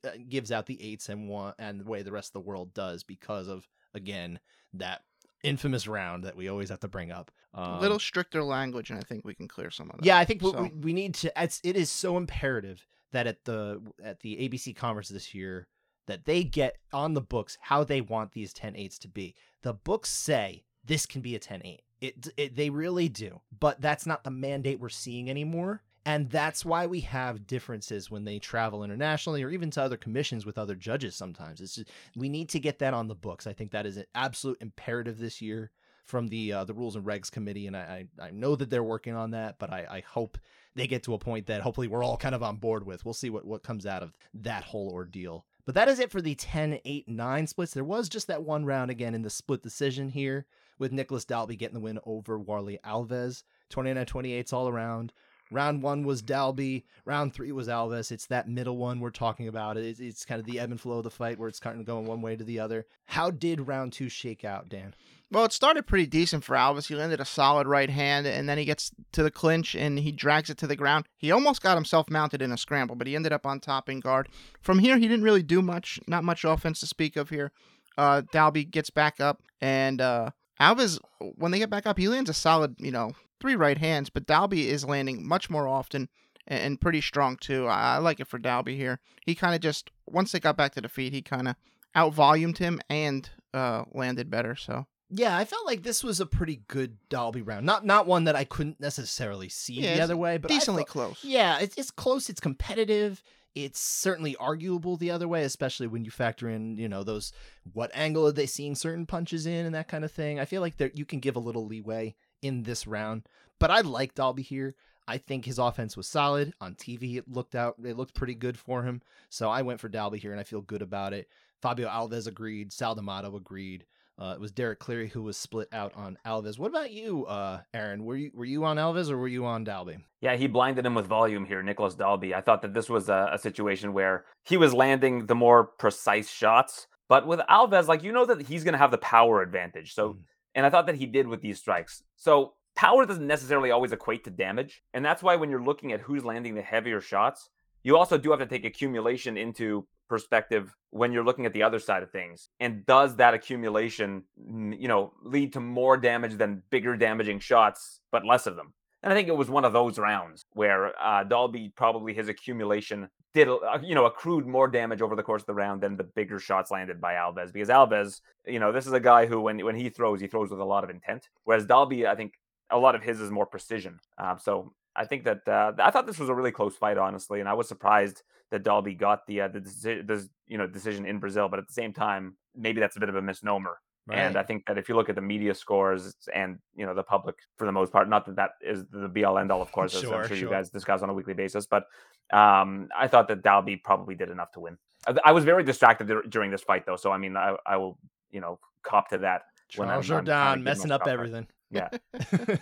[0.03, 2.74] uh, gives out the eights and one and the way the rest of the world
[2.74, 4.39] does because of again
[4.74, 5.01] that
[5.43, 7.32] infamous round that we always have to bring up.
[7.53, 10.05] A Um, little stricter language, and I think we can clear some of that.
[10.05, 11.32] yeah, I think we, So- we, we need to.
[11.41, 15.67] It's, it is so imperative that at the at the ABC conference this year
[16.07, 19.36] that they get on the books how they want these 10 8s to be.
[19.61, 21.82] The books say this can be a 10 8.
[22.04, 25.82] It, it they really do, but that's not the mandate we're seeing anymore.
[26.06, 30.45] And that's why we have differences when they travel internationally or even to other commissions
[30.45, 31.62] with other judges sometimes.
[31.62, 33.47] It's just, we need to get that on the books.
[33.47, 35.72] I think that is an absolute imperative this year
[36.04, 38.84] from the uh, the rules and regs committee, and I, I I know that they're
[38.84, 40.38] working on that, but I, I hope
[40.76, 43.06] they get to a point that hopefully we're all kind of on board with.
[43.06, 45.45] We'll see what what comes out of that whole ordeal.
[45.64, 47.74] But that is it for the 10 8 9 splits.
[47.74, 50.45] There was just that one round again in the split decision here
[50.80, 53.43] with Nicholas Dalby getting the win over Warley Alves.
[53.69, 55.13] 29 28s all around.
[55.51, 56.86] Round one was Dalby.
[57.05, 58.11] Round three was Alves.
[58.11, 59.78] It's that middle one we're talking about.
[59.78, 61.86] It's, it's kind of the ebb and flow of the fight where it's kind of
[61.86, 62.86] going one way to the other.
[63.05, 64.95] How did round two shake out, Dan?
[65.32, 66.88] Well, it started pretty decent for Alves.
[66.88, 70.11] He landed a solid right hand, and then he gets to the clinch and he
[70.11, 71.05] drags it to the ground.
[71.17, 73.99] He almost got himself mounted in a scramble, but he ended up on top in
[73.99, 74.30] guard.
[74.61, 77.51] From here, he didn't really do much, not much offense to speak of here.
[77.97, 80.32] Uh, Dalby gets back up, and uh,
[80.64, 84.09] Alves, when they get back up, he lands a solid, you know, three right hands,
[84.09, 86.09] but Dalby is landing much more often
[86.47, 87.68] and, and pretty strong too.
[87.68, 88.99] I, I like it for Dalby here.
[89.26, 91.55] He kind of just, once they got back to the feet, he kind of
[91.95, 94.88] out volumed him and uh, landed better, so.
[95.16, 97.68] Yeah, I felt like this was a pretty good Dalby round.
[97.68, 101.20] Not not one that I couldn't necessarily see Yeah, the other way, but decently close.
[101.24, 102.32] Yeah, it's it's close.
[102.32, 103.22] It's competitive.
[103.56, 107.32] It's certainly arguable the other way, especially when you factor in, you know, those
[107.72, 110.39] what angle are they seeing certain punches in and that kind of thing.
[110.39, 113.24] I feel like there you can give a little leeway in this round,
[113.60, 114.76] but I like Dalby here.
[115.08, 117.18] I think his offense was solid on TV.
[117.18, 117.76] It looked out.
[117.84, 119.01] It looked pretty good for him.
[119.30, 121.28] So I went for Dalby here, and I feel good about it.
[121.62, 122.72] Fabio Alves agreed.
[122.72, 123.86] Sal D'Amato agreed.
[124.20, 126.59] Uh, it was Derek Cleary who was split out on Alves.
[126.59, 128.05] What about you, uh, Aaron?
[128.05, 129.97] Were you were you on Alves or were you on Dalby?
[130.22, 132.36] Yeah, he blinded him with volume here, Nicholas Dalby.
[132.36, 136.30] I thought that this was a, a situation where he was landing the more precise
[136.30, 136.88] shots.
[137.09, 139.93] But with Alves, like you know that he's going to have the power advantage.
[139.93, 140.18] So, Mm.
[140.55, 142.03] and I thought that he did with these strikes.
[142.16, 146.01] So power doesn't necessarily always equate to damage, and that's why when you're looking at
[146.01, 147.49] who's landing the heavier shots,
[147.84, 151.80] you also do have to take accumulation into perspective when you're looking at the other
[151.80, 152.49] side of things.
[152.59, 158.24] And does that accumulation, you know, lead to more damage than bigger damaging shots, but
[158.24, 158.74] less of them?
[159.01, 163.09] And I think it was one of those rounds where uh, Dalby probably his accumulation
[163.34, 166.03] did, uh, you know, accrued more damage over the course of the round than the
[166.03, 167.51] bigger shots landed by Alves.
[167.51, 170.51] Because Alves, you know, this is a guy who, when when he throws, he throws
[170.51, 171.28] with a lot of intent.
[171.43, 172.34] Whereas Dalby, I think
[172.70, 173.99] a lot of his is more precision.
[174.20, 177.39] Um, so I think that uh, I thought this was a really close fight, honestly,
[177.39, 178.21] and I was surprised
[178.51, 181.49] that Dalby got the uh, the, deci- the you know decision in Brazil.
[181.49, 183.77] But at the same time, maybe that's a bit of a misnomer.
[184.11, 187.03] And I think that if you look at the media scores and you know the
[187.03, 189.71] public for the most part, not that that is the be all end all, of
[189.77, 191.65] course, as Sure, I'm sure, you guys discuss on a weekly basis.
[191.65, 191.85] But
[192.31, 194.77] um, I thought that Dalby probably did enough to win.
[195.07, 197.77] I, I was very distracted dur- during this fight, though, so I mean, I, I
[197.77, 197.97] will
[198.29, 199.43] you know cop to that.
[199.77, 201.47] when Charles I'm- I'm Jordan messing up everything.
[201.71, 201.89] Yeah.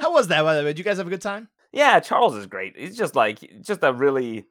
[0.00, 0.42] How was that?
[0.42, 1.48] By the way, did you guys have a good time?
[1.72, 2.76] Yeah, Charles is great.
[2.76, 4.46] He's just like just a really.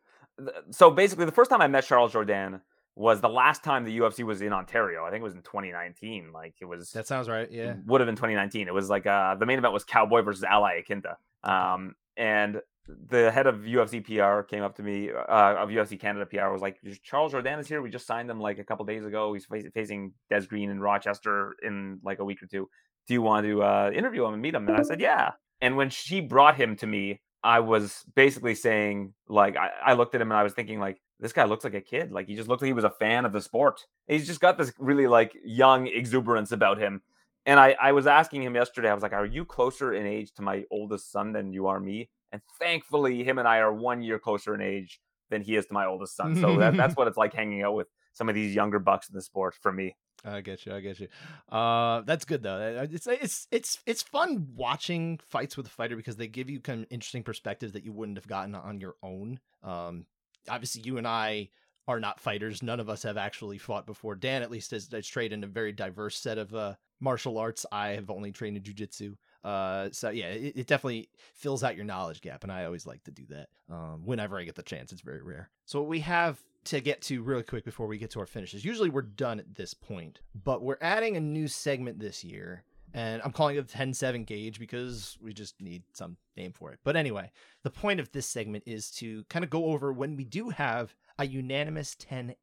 [0.71, 2.61] So basically, the first time I met Charles Jordan
[2.95, 5.05] was the last time the UFC was in Ontario.
[5.05, 6.31] I think it was in 2019.
[6.33, 6.91] Like it was.
[6.91, 7.49] That sounds right.
[7.51, 7.75] Yeah.
[7.85, 8.67] Would have been 2019.
[8.67, 11.15] It was like uh, the main event was Cowboy versus Al Iaquinta.
[11.43, 12.61] Um, and
[13.09, 16.61] the head of UFC PR came up to me, uh, of UFC Canada PR, was
[16.61, 17.81] like, Charles Jordan is here.
[17.81, 19.33] We just signed him like a couple days ago.
[19.33, 22.69] He's facing Des Green in Rochester in like a week or two.
[23.07, 24.67] Do you want to uh, interview him and meet him?
[24.67, 25.31] And I said, yeah.
[25.61, 30.15] And when she brought him to me, I was basically saying, like, I, I looked
[30.15, 32.11] at him and I was thinking, like, this guy looks like a kid.
[32.11, 33.85] Like, he just looked like he was a fan of the sport.
[34.07, 37.01] He's just got this really like young exuberance about him.
[37.45, 40.33] And I, I was asking him yesterday, I was like, Are you closer in age
[40.33, 42.09] to my oldest son than you are me?
[42.31, 44.99] And thankfully, him and I are one year closer in age
[45.29, 46.35] than he is to my oldest son.
[46.39, 49.15] So that, that's what it's like hanging out with some of these younger bucks in
[49.15, 49.95] the sport for me.
[50.25, 50.73] I get you.
[50.73, 51.07] I get you.
[51.49, 52.87] Uh, that's good though.
[52.91, 56.81] It's it's it's it's fun watching fights with a fighter because they give you kind
[56.81, 59.39] of interesting perspectives that you wouldn't have gotten on your own.
[59.63, 60.05] Um,
[60.49, 61.49] obviously, you and I
[61.87, 62.61] are not fighters.
[62.61, 64.15] None of us have actually fought before.
[64.15, 67.65] Dan, at least, has, has trained in a very diverse set of uh, martial arts.
[67.71, 69.15] I have only trained in jujitsu.
[69.43, 73.03] Uh, so yeah, it, it, definitely fills out your knowledge gap, and I always like
[73.05, 73.47] to do that.
[73.71, 75.49] Um, whenever I get the chance, it's very rare.
[75.65, 78.65] So what we have to get to really quick before we get to our finishes.
[78.65, 83.21] Usually we're done at this point, but we're adding a new segment this year, and
[83.23, 86.79] I'm calling it the 10-7 gauge because we just need some name for it.
[86.83, 87.31] But anyway,
[87.63, 90.95] the point of this segment is to kind of go over when we do have
[91.17, 92.35] a unanimous 10-8,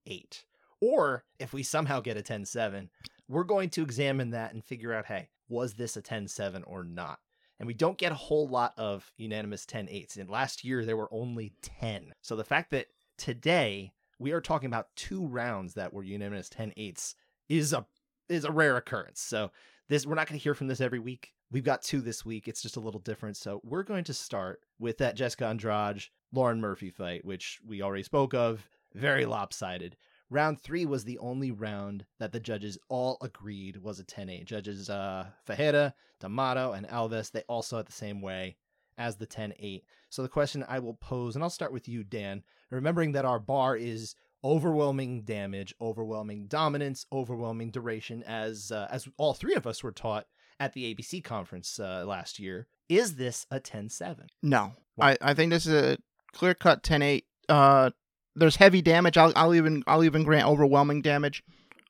[0.81, 2.89] or if we somehow get a 10-7,
[3.29, 7.19] we're going to examine that and figure out, hey, was this a 10-7 or not?
[7.59, 10.19] And we don't get a whole lot of unanimous 10-8s.
[10.19, 12.13] And last year there were only 10.
[12.21, 17.15] So the fact that today we are talking about two rounds that were unanimous 10-8s
[17.49, 17.87] is a
[18.29, 19.21] is a rare occurrence.
[19.21, 19.53] So
[19.89, 21.33] this we're not going to hear from this every week.
[21.51, 22.49] We've got two this week.
[22.49, 23.37] It's just a little different.
[23.37, 26.03] So we're going to start with that Jessica Andrade
[26.33, 28.69] Lauren Murphy fight, which we already spoke of.
[28.95, 29.97] Very lopsided.
[30.29, 34.45] Round three was the only round that the judges all agreed was a 10 8.
[34.45, 38.57] Judges uh, Ferreira, D'Amato, and Alves, they all saw it the same way
[38.99, 39.85] as the 10 8.
[40.09, 43.39] So the question I will pose, and I'll start with you, Dan, remembering that our
[43.39, 49.83] bar is overwhelming damage, overwhelming dominance, overwhelming duration, as uh, as all three of us
[49.83, 50.27] were taught
[50.61, 52.67] at the ABC conference uh, last year.
[52.89, 54.27] Is this a 10 7?
[54.43, 54.73] No.
[55.01, 55.99] I, I think this is a
[56.33, 57.25] clear cut 10 8.
[57.49, 57.91] Uh,
[58.35, 59.17] there's heavy damage.
[59.17, 61.43] I'll, I'll even I'll even grant overwhelming damage.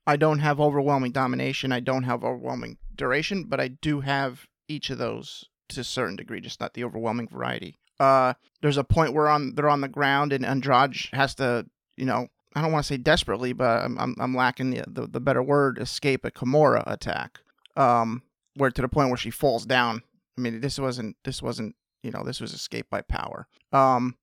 [0.06, 1.72] I don't have overwhelming domination.
[1.72, 6.16] I don't have overwhelming duration, but I do have each of those to a certain
[6.16, 7.78] degree, just not the overwhelming variety.
[7.98, 12.04] Uh, there's a point where on they're on the ground and Andrade has to, you
[12.04, 15.20] know, I don't want to say desperately, but I'm I'm, I'm lacking the, the, the
[15.20, 17.40] better word, escape a Kimura attack.
[17.76, 18.22] Um,
[18.56, 20.02] where to the point where she falls down.
[20.36, 23.46] I mean, this wasn't this wasn't you know this was escape by power.
[23.72, 24.16] Um,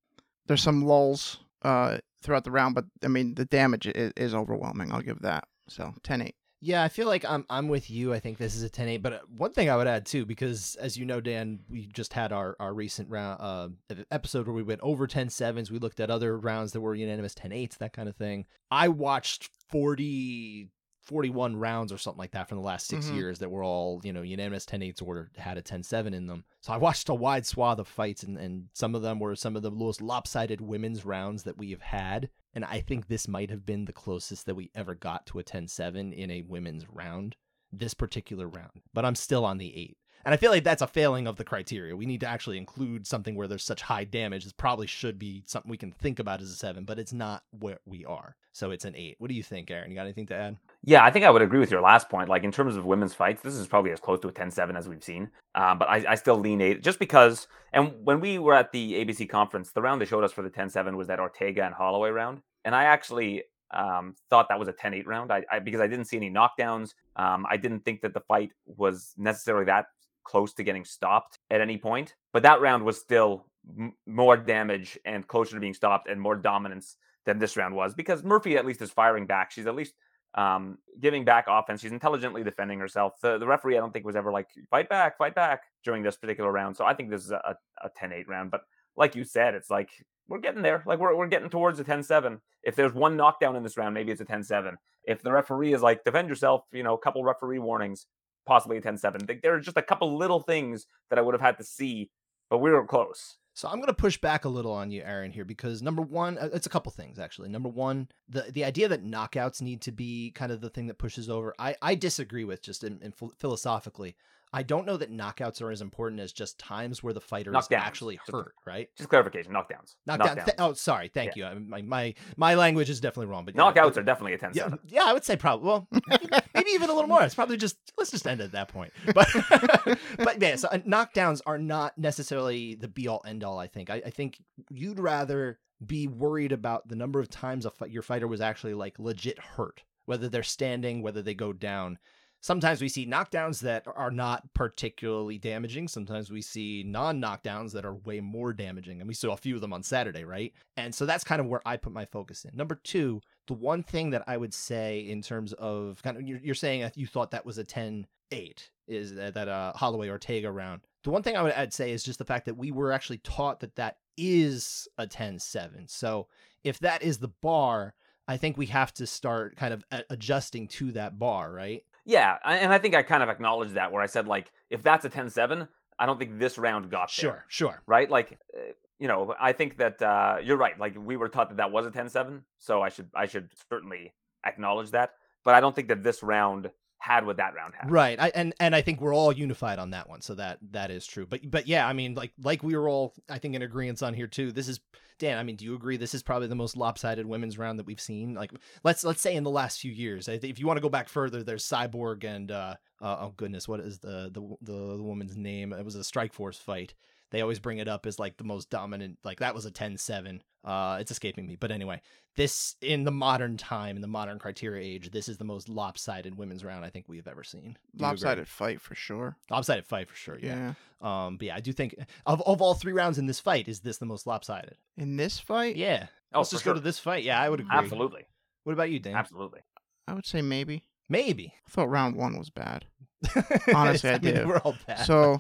[0.48, 4.92] there's some lulls uh throughout the round, but I mean the damage is, is overwhelming.
[4.92, 5.48] I'll give that.
[5.68, 6.34] So 10-8.
[6.66, 8.14] Yeah, I feel like I'm I'm with you.
[8.14, 10.78] I think this is a 10-8, but uh, one thing I would add too because
[10.80, 13.68] as you know Dan, we just had our our recent round uh
[14.12, 15.70] episode where we went over 10 sevens.
[15.70, 18.46] We looked at other rounds that were unanimous 10-8s, that kind of thing.
[18.72, 20.70] I watched 40
[21.04, 23.16] 41 rounds or something like that from the last 6 mm-hmm.
[23.16, 26.28] years that were all, you know, unanimous 10 8s or had a 10 7 in
[26.28, 26.46] them.
[26.62, 29.58] So I watched a wide swath of fights, and, and some of them were some
[29.58, 32.30] of the most lopsided women's rounds that we have had.
[32.54, 35.44] And I think this might have been the closest that we ever got to a
[35.44, 37.36] 10 7 in a women's round,
[37.72, 38.82] this particular round.
[38.94, 39.98] But I'm still on the 8.
[40.26, 41.96] And I feel like that's a failing of the criteria.
[41.96, 44.44] We need to actually include something where there's such high damage.
[44.44, 47.44] This probably should be something we can think about as a seven, but it's not
[47.52, 48.36] where we are.
[48.54, 49.16] So it's an eight.
[49.18, 49.90] What do you think, Aaron?
[49.90, 50.58] You got anything to add?
[50.84, 52.30] Yeah, I think I would agree with your last point.
[52.30, 54.88] Like in terms of women's fights, this is probably as close to a 10-7 as
[54.88, 55.30] we've seen.
[55.56, 57.48] Um, but I, I, still lean eight just because.
[57.74, 60.50] And when we were at the ABC conference, the round they showed us for the
[60.50, 62.42] 10-7 was that Ortega and Holloway round.
[62.64, 66.06] And I actually um, thought that was a 10-8 round I, I, because I didn't
[66.06, 66.94] see any knockdowns.
[67.16, 69.88] Um, I didn't think that the fight was necessarily that
[70.24, 72.16] close to getting stopped at any point.
[72.32, 73.46] But that round was still
[73.78, 77.94] m- more damage and closer to being stopped and more dominance than this round was
[77.94, 79.52] because Murphy at least is firing back.
[79.52, 79.94] She's at least
[80.36, 81.82] um, giving back offense.
[81.82, 83.14] She's intelligently defending herself.
[83.22, 86.18] The, the referee, I don't think, was ever like, fight back, fight back during this
[86.18, 86.76] particular round.
[86.76, 88.52] So I think this is a, a 10 8 round.
[88.52, 88.62] But
[88.96, 89.90] like you said, it's like
[90.28, 90.84] we're getting there.
[90.86, 92.42] Like we're, we're getting towards a 10 7.
[92.64, 94.78] If there's one knockdown in this round, maybe it's a 10 7.
[95.06, 98.08] If the referee is like, defend yourself, you know, a couple referee warnings,
[98.46, 99.28] possibly a 10 7.
[99.42, 102.12] There are just a couple little things that I would have had to see,
[102.50, 103.38] but we were close.
[103.56, 106.40] So I'm going to push back a little on you, Aaron, here because number one,
[106.40, 107.50] uh, it's a couple things actually.
[107.50, 110.98] Number one, the the idea that knockouts need to be kind of the thing that
[110.98, 114.16] pushes over, I I disagree with just in, in philosophically.
[114.54, 117.68] I don't know that knockouts are as important as just times where the fighter is
[117.72, 118.88] actually hurt, right?
[118.96, 119.96] Just clarification, knockdowns.
[120.06, 120.38] Knockdown.
[120.38, 120.46] Knockdowns.
[120.46, 121.08] th- oh, sorry.
[121.08, 121.46] Thank you.
[121.46, 124.52] I, my, my my language is definitely wrong, but Knockouts but- are definitely a 10
[124.54, 124.80] yeah, 7.
[124.86, 125.68] yeah, I would say probably.
[125.68, 125.88] Well,
[126.54, 127.24] maybe even a little more.
[127.24, 128.94] It's probably just let's just end it at that point.
[129.14, 129.28] But
[130.18, 133.58] but yeah, so uh, knockdowns are not necessarily the be all end all.
[133.58, 133.90] I think.
[133.90, 134.40] I, I think
[134.70, 139.00] you'd rather be worried about the number of times a your fighter was actually like
[139.00, 141.98] legit hurt, whether they're standing, whether they go down.
[142.44, 145.88] Sometimes we see knockdowns that are not particularly damaging.
[145.88, 149.00] Sometimes we see non knockdowns that are way more damaging.
[149.00, 150.52] And we saw a few of them on Saturday, right?
[150.76, 152.52] And so that's kind of where I put my focus in.
[152.54, 156.40] Number two, the one thing that I would say in terms of kind of you're,
[156.40, 160.52] you're saying you thought that was a 10 8 is that, that uh Holloway Ortega
[160.52, 160.82] round.
[161.06, 163.20] The one thing I would add say is just the fact that we were actually
[163.20, 165.88] taught that that is a 10 7.
[165.88, 166.28] So
[166.66, 167.94] if that is the bar,
[168.28, 171.84] I think we have to start kind of adjusting to that bar, right?
[172.06, 175.06] Yeah, and I think I kind of acknowledged that where I said, like, if that's
[175.06, 177.32] a 10 7, I don't think this round got there.
[177.32, 177.82] Sure, sure.
[177.88, 178.10] right?
[178.10, 180.78] Like, uh, you know, I think that uh, you're right.
[180.78, 184.14] Like, we were taught that that was a 10-7, so I should I should certainly
[184.46, 185.12] acknowledge that.
[185.44, 186.72] But I don't think that this round
[187.04, 187.92] had with that round had.
[187.92, 188.18] Right.
[188.18, 190.22] I and and I think we're all unified on that one.
[190.22, 191.26] So that that is true.
[191.26, 194.14] But but yeah, I mean like like we were all I think in agreement on
[194.14, 194.54] here too.
[194.54, 194.80] This is
[195.20, 197.86] Dan, I mean, do you agree this is probably the most lopsided women's round that
[197.86, 198.36] we've seen?
[198.36, 198.52] Like
[198.86, 200.30] let's let's say in the last few years.
[200.30, 203.82] If you want to go back further, there's Cyborg and uh, uh oh goodness, what
[203.82, 205.74] is the the the, the woman's name?
[205.74, 206.94] It was a Strikeforce fight.
[207.34, 210.40] They always bring it up as like the most dominant like that was a 10-7.
[210.64, 211.58] Uh it's escaping me.
[211.58, 212.02] But anyway,
[212.38, 216.36] this in the modern time in the modern criteria age this is the most lopsided
[216.38, 218.04] women's round i think we've ever seen Do?
[218.06, 219.36] Lopsided fight for sure.
[219.52, 220.74] lopsided fight for sure yeah.
[221.02, 221.26] Yeah.
[221.26, 223.82] um but yeah i do think of, of all three rounds in this fight is
[223.82, 226.74] this the most lopsided In this fight, yeah Oh, let's just sure.
[226.74, 228.26] go to this fight yeah i would agree Absolutely.
[228.64, 229.60] what about you dan Absolutely.
[230.08, 230.86] I would say maybe.
[231.10, 232.86] maybe I thought round one was bad.
[233.76, 234.48] Honestly, I mean, did.
[234.48, 235.40] we're all bad So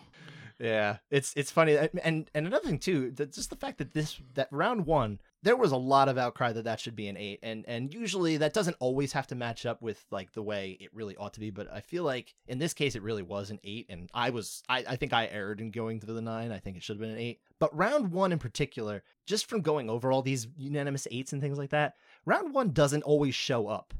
[0.63, 4.47] Yeah, it's it's funny, and and, another thing too, just the fact that this that
[4.49, 7.65] round one, there was a lot of outcry that that should be an eight, and
[7.67, 11.17] and usually that doesn't always have to match up with like the way it really
[11.17, 13.87] ought to be, but I feel like in this case it really was an eight,
[13.89, 16.53] and I was I I think I erred in going to the nine.
[16.53, 19.59] I think it should have been an eight, but round one in particular, just from
[19.59, 21.95] going over all these unanimous eights and things like that,
[22.25, 23.93] round one doesn't always show up.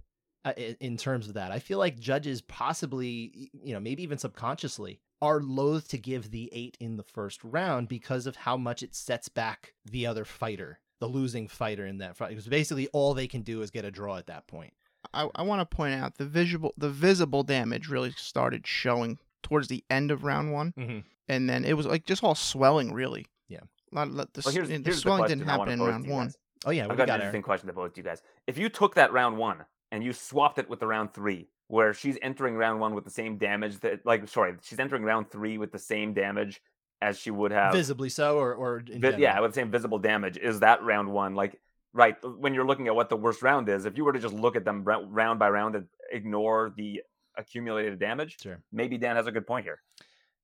[0.45, 0.51] Uh,
[0.81, 5.41] in terms of that, I feel like judges possibly, you know, maybe even subconsciously are
[5.41, 9.29] loath to give the eight in the first round because of how much it sets
[9.29, 12.29] back the other fighter, the losing fighter in that fight.
[12.29, 14.73] Because basically all they can do is get a draw at that point.
[15.13, 19.67] I, I want to point out the visual the visible damage really started showing towards
[19.69, 20.99] the end of round one, Mm-hmm.
[21.27, 23.25] and then it was like just all swelling really.
[23.49, 23.59] Yeah.
[23.91, 26.05] A lot, lot- the, Well, here's, the here's the swelling question didn't happen in round
[26.05, 26.25] you one.
[26.27, 26.37] guys.
[26.65, 27.21] Oh yeah, what I've got got an Aaron?
[27.27, 28.21] interesting question to both you guys.
[28.47, 31.91] If you took that round one and you swapped it with the round three, where
[31.91, 35.57] she's entering round one with the same damage that, like, sorry, she's entering round three
[35.57, 36.61] with the same damage
[37.01, 39.97] as she would have Visibly so, or or in Vi- yeah, with the same visible
[39.97, 40.37] damage.
[40.37, 41.59] Is that round one like
[41.91, 43.85] right uh, when you're looking at what the worst round is?
[43.85, 47.01] If you were to just look at them round by round and ignore the
[47.39, 48.61] accumulated damage, Sure.
[48.71, 49.79] maybe Dan has a good point here.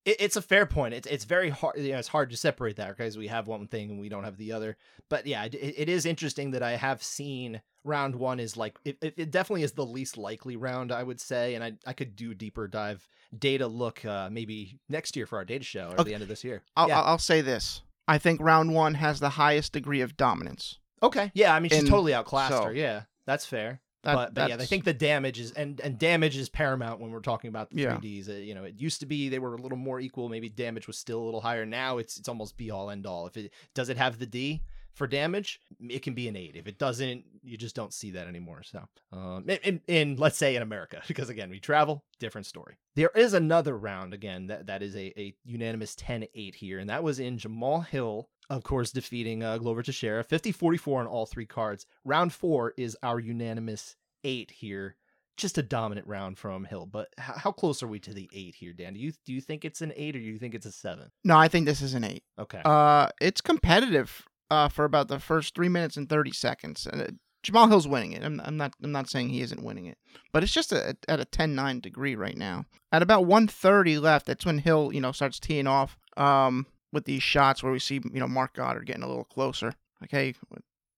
[0.05, 0.93] It, it's a fair point.
[0.93, 1.77] It's it's very hard.
[1.77, 4.23] You know, it's hard to separate that because we have one thing and we don't
[4.23, 4.77] have the other.
[5.09, 8.97] But yeah, it, it is interesting that I have seen round one is like it,
[9.01, 12.15] it, it definitely is the least likely round I would say, and I I could
[12.15, 16.03] do deeper dive data look uh maybe next year for our data show or Okay.
[16.05, 16.63] the end of this year.
[16.75, 17.01] I'll, yeah.
[17.01, 17.81] I'll say this.
[18.07, 20.79] I think round one has the highest degree of dominance.
[21.03, 21.31] okay.
[21.35, 22.73] Yeah, I mean she's And totally outclassed so- her.
[22.73, 23.81] Yeah, that's fair.
[24.03, 27.11] That, but, but yeah, I think the damage is and and damage is paramount when
[27.11, 27.97] we're talking about the Yeah.
[27.97, 28.29] 3ds.
[28.29, 30.29] Uh, you know, it used to be they were a little more equal.
[30.29, 31.65] Maybe damage was still a little higher.
[31.65, 33.27] Now it's it's almost be all end all.
[33.27, 36.55] If it does it have the D for damage, it can be an eight.
[36.55, 38.63] If it doesn't, you just don't see that anymore.
[38.63, 42.77] So, um, in, in, in let's say in America, because again we travel, different story.
[42.95, 47.03] There is another round again that that is a a unanimous 10-8 here, and that
[47.03, 48.29] was in Jamahal Hill.
[48.49, 51.85] Of course, defeating uh, Glover Teixeira, 50-44 on all three cards.
[52.03, 54.95] Round four is our unanimous eight here.
[55.37, 58.55] Just a dominant round from Hill, but h- how close are we to the eight
[58.55, 58.93] here, Dan?
[58.93, 61.11] Do you do you think it's an eight or do you think it's a seven?
[61.23, 62.23] No, I think this is an eight.
[62.37, 64.25] Okay, Uh, it's competitive.
[64.51, 66.87] Uh, for about the first three minutes and thirty seconds.
[66.91, 67.05] And uh,
[67.45, 68.23] Jamahal Hill's winning it.
[68.23, 68.73] I'm, I'm not.
[68.83, 69.97] I'm not saying he isn't winning it,
[70.33, 72.65] but it's just a, at a 10-9 degree right now.
[72.91, 75.97] At about 130 left, that's when Hill, you know, starts teeing off.
[76.17, 79.73] Um, with these shots where we see, you know, Mark Goddard getting a little closer.
[80.01, 80.33] Like, hey,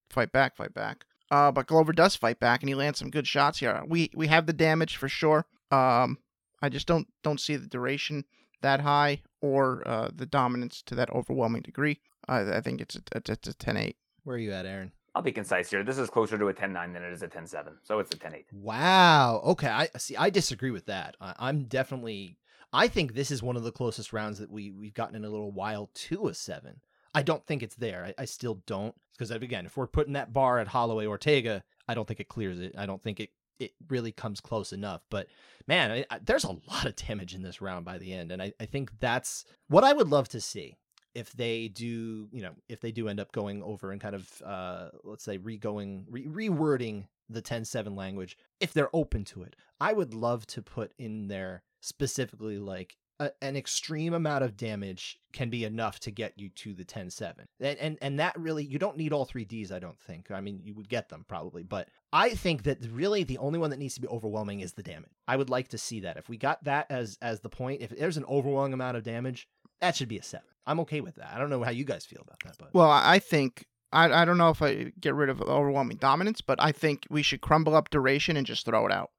[0.09, 1.05] fight back, fight back.
[1.29, 3.81] Uh, but Glover does fight back, and he lands some good shots here.
[3.87, 5.45] We we have the damage for sure.
[5.71, 6.17] Um,
[6.61, 8.25] I just don't don't see the duration
[8.61, 11.99] that high or uh, the dominance to that overwhelming degree.
[12.27, 13.95] I, I think it's a, it's a, it's a 10-8.
[14.23, 14.91] where are you at, Aaron?
[15.13, 15.83] I'll be concise here.
[15.83, 18.45] This is closer to a 10-9 than it is a 10-7, so it's a 10-8.
[18.53, 19.41] Wow.
[19.45, 19.67] Okay.
[19.67, 20.15] I see.
[20.15, 21.17] I disagree with that.
[21.19, 22.37] I, I'm definitely.
[22.74, 25.30] I think this is one of the closest rounds that we we've gotten in a
[25.30, 26.82] little while to a seven.
[27.13, 28.05] I don't think it's there.
[28.05, 31.93] I, I still don't because again, if we're putting that bar at Holloway Ortega, I
[31.93, 32.74] don't think it clears it.
[32.78, 35.01] I don't think it it really comes close enough.
[35.09, 35.28] But
[35.67, 38.41] man, I, I, there's a lot of damage in this round by the end, and
[38.41, 40.78] I, I think that's what I would love to see
[41.13, 44.41] if they do, you know, if they do end up going over and kind of,
[44.45, 49.93] uh, let's say, re-going, re- rewording the 10-7 language, if they're open to it, I
[49.93, 55.49] would love to put in there specifically like a, an extreme amount of damage can
[55.49, 58.97] be enough to get you to the 10-7 and, and and that really you don't
[58.97, 60.32] need all three d's i don't think.
[60.32, 63.69] I mean you would get them probably but i think that really the only one
[63.69, 65.11] that needs to be overwhelming is the damage.
[65.27, 66.17] I would like to see that.
[66.17, 69.47] If we got that as as the point if there's an overwhelming amount of damage
[69.82, 70.47] that should be a seven.
[70.65, 71.32] I'm okay with that.
[71.34, 74.25] I don't know how you guys feel about that but Well, I think I I
[74.25, 77.75] don't know if I get rid of overwhelming dominance, but I think we should crumble
[77.75, 79.11] up duration and just throw it out.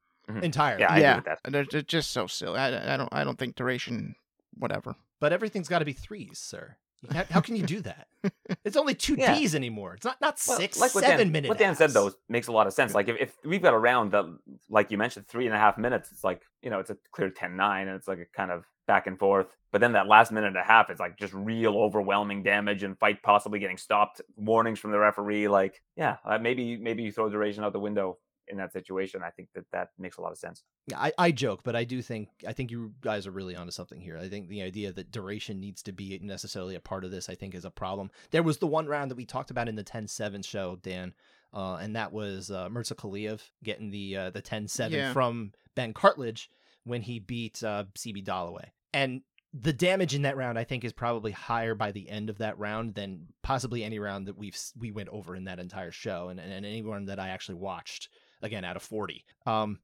[0.42, 1.52] Entirely Yeah, I yeah, agree with that.
[1.52, 2.58] They're, they're just so silly.
[2.58, 4.14] I, I don't I don't think duration,
[4.58, 4.94] whatever.
[5.20, 6.76] but everything's got to be threes sir
[7.10, 8.06] how, how can you do that
[8.64, 9.34] it's only two Yeah.
[9.34, 12.12] d's anymore it's not not Well, six like seven Dan, minute What Dan said though
[12.28, 12.94] makes a lot of sense.
[12.94, 14.24] Like if, if we've got a round that,
[14.70, 17.28] like you mentioned, three and a half minutes, it's like you know it's a clear
[17.30, 19.48] 10-9 and it's like a kind of back and forth.
[19.72, 22.96] But then that last minute and a half is like just real overwhelming damage and
[22.98, 25.48] fight possibly getting stopped, warnings from the referee.
[25.48, 28.18] Like yeah, uh, maybe maybe you throw duration out the window
[28.48, 29.22] in that situation.
[29.24, 30.62] I think that that makes a lot of sense.
[30.86, 33.70] Yeah, I, I joke, but I do think I think you guys are really onto
[33.72, 34.18] something here.
[34.18, 37.34] I think the idea that duration needs to be necessarily a part of this, I
[37.34, 38.10] think, is a problem.
[38.30, 41.14] There was the one round that we talked about in the 10-7 show, Dan,
[41.54, 45.12] uh, and that was uh, Mirza Khaliev getting the uh, the 10-7 Yeah.
[45.12, 46.48] from Ben Cartledge
[46.84, 48.66] when he beat uh, CB Dollaway.
[48.92, 49.22] And
[49.54, 52.58] the damage in that round, I think, is probably higher by the end of that
[52.58, 56.40] round than possibly any round that we've we went over in that entire show, and,
[56.40, 58.08] and any one that I actually watched
[58.42, 59.24] again out of 40.
[59.46, 59.78] Um,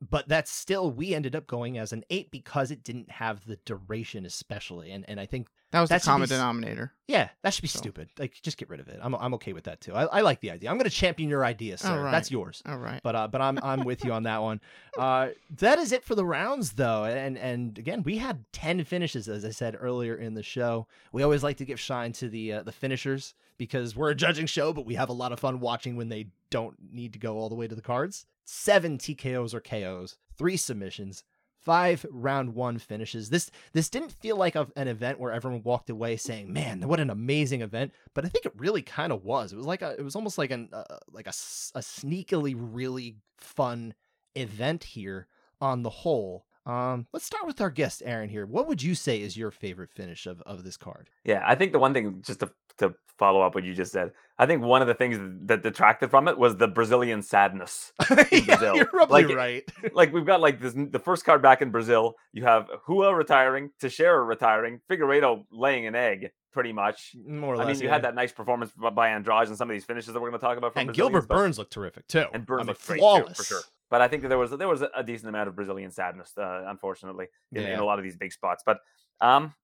[0.00, 3.58] but that's still we ended up going as an eight because it didn't have the
[3.64, 6.92] duration, especially, and and I think That was That the should be common denominator.
[7.08, 8.08] yeah, that should be So- stupid.
[8.16, 9.00] Like just get rid of it.
[9.02, 9.92] I'm I'm okay with that too.
[9.92, 10.70] I, I like the idea.
[10.70, 12.00] I'm going to champion your idea, sir.
[12.04, 12.12] right.
[12.12, 12.62] That's yours.
[12.64, 13.00] All right.
[13.02, 14.60] But uh, but I'm I'm with you on that one.
[14.96, 17.02] Uh, that is it for the rounds, though.
[17.04, 20.86] And and again, we had ten finishes, as I said earlier in the show.
[21.10, 24.46] We always like to give shine to the uh, the finishers because we're a judging
[24.46, 27.36] show, but we have a lot of fun watching when they don't need to go
[27.38, 28.24] all the way to the cards.
[28.44, 31.24] Seven TKOs or KOs, three submissions,
[31.64, 33.30] five round one finishes.
[33.30, 37.00] This this didn't feel like a, an event where everyone walked away saying, "Man, what
[37.00, 39.52] an amazing event!" But I think it really kind of was.
[39.52, 43.94] It was like a, it was almost like an uh, like a sneakily really fun
[44.34, 45.26] event here
[45.60, 46.46] on the whole.
[46.66, 48.46] Um, let's start with our guest Aaron here.
[48.46, 51.10] What would you say is your favorite finish of, of this card?
[51.22, 54.10] Yeah, I think the one thing just to to follow up what you just said,
[54.38, 57.92] I think one of the things that detracted from it was the Brazilian sadness.
[58.32, 58.76] yeah, Brazil.
[58.76, 59.62] you're probably Like, right.
[59.94, 62.14] like we've got like this the first card back in Brazil.
[62.32, 67.14] You have Rua retiring, Teixeira retiring, Figueiredo laying an egg, pretty much.
[67.24, 67.76] More or I less.
[67.76, 67.92] mean, you yeah.
[67.94, 70.44] had that nice performance by- Andrade and some of these finishes that we're going to
[70.46, 70.72] talk about.
[70.72, 72.24] From and Brazilians, Gilbert but- Burns looked terrific too.
[72.32, 73.60] and Burns I mean, looked flawless too, for sure.
[73.90, 76.64] But I think that there was there was a decent amount of Brazilian sadness, uh,
[76.66, 78.64] unfortunately, in, in a lot of these big spots.
[78.66, 78.78] But
[79.20, 79.54] um,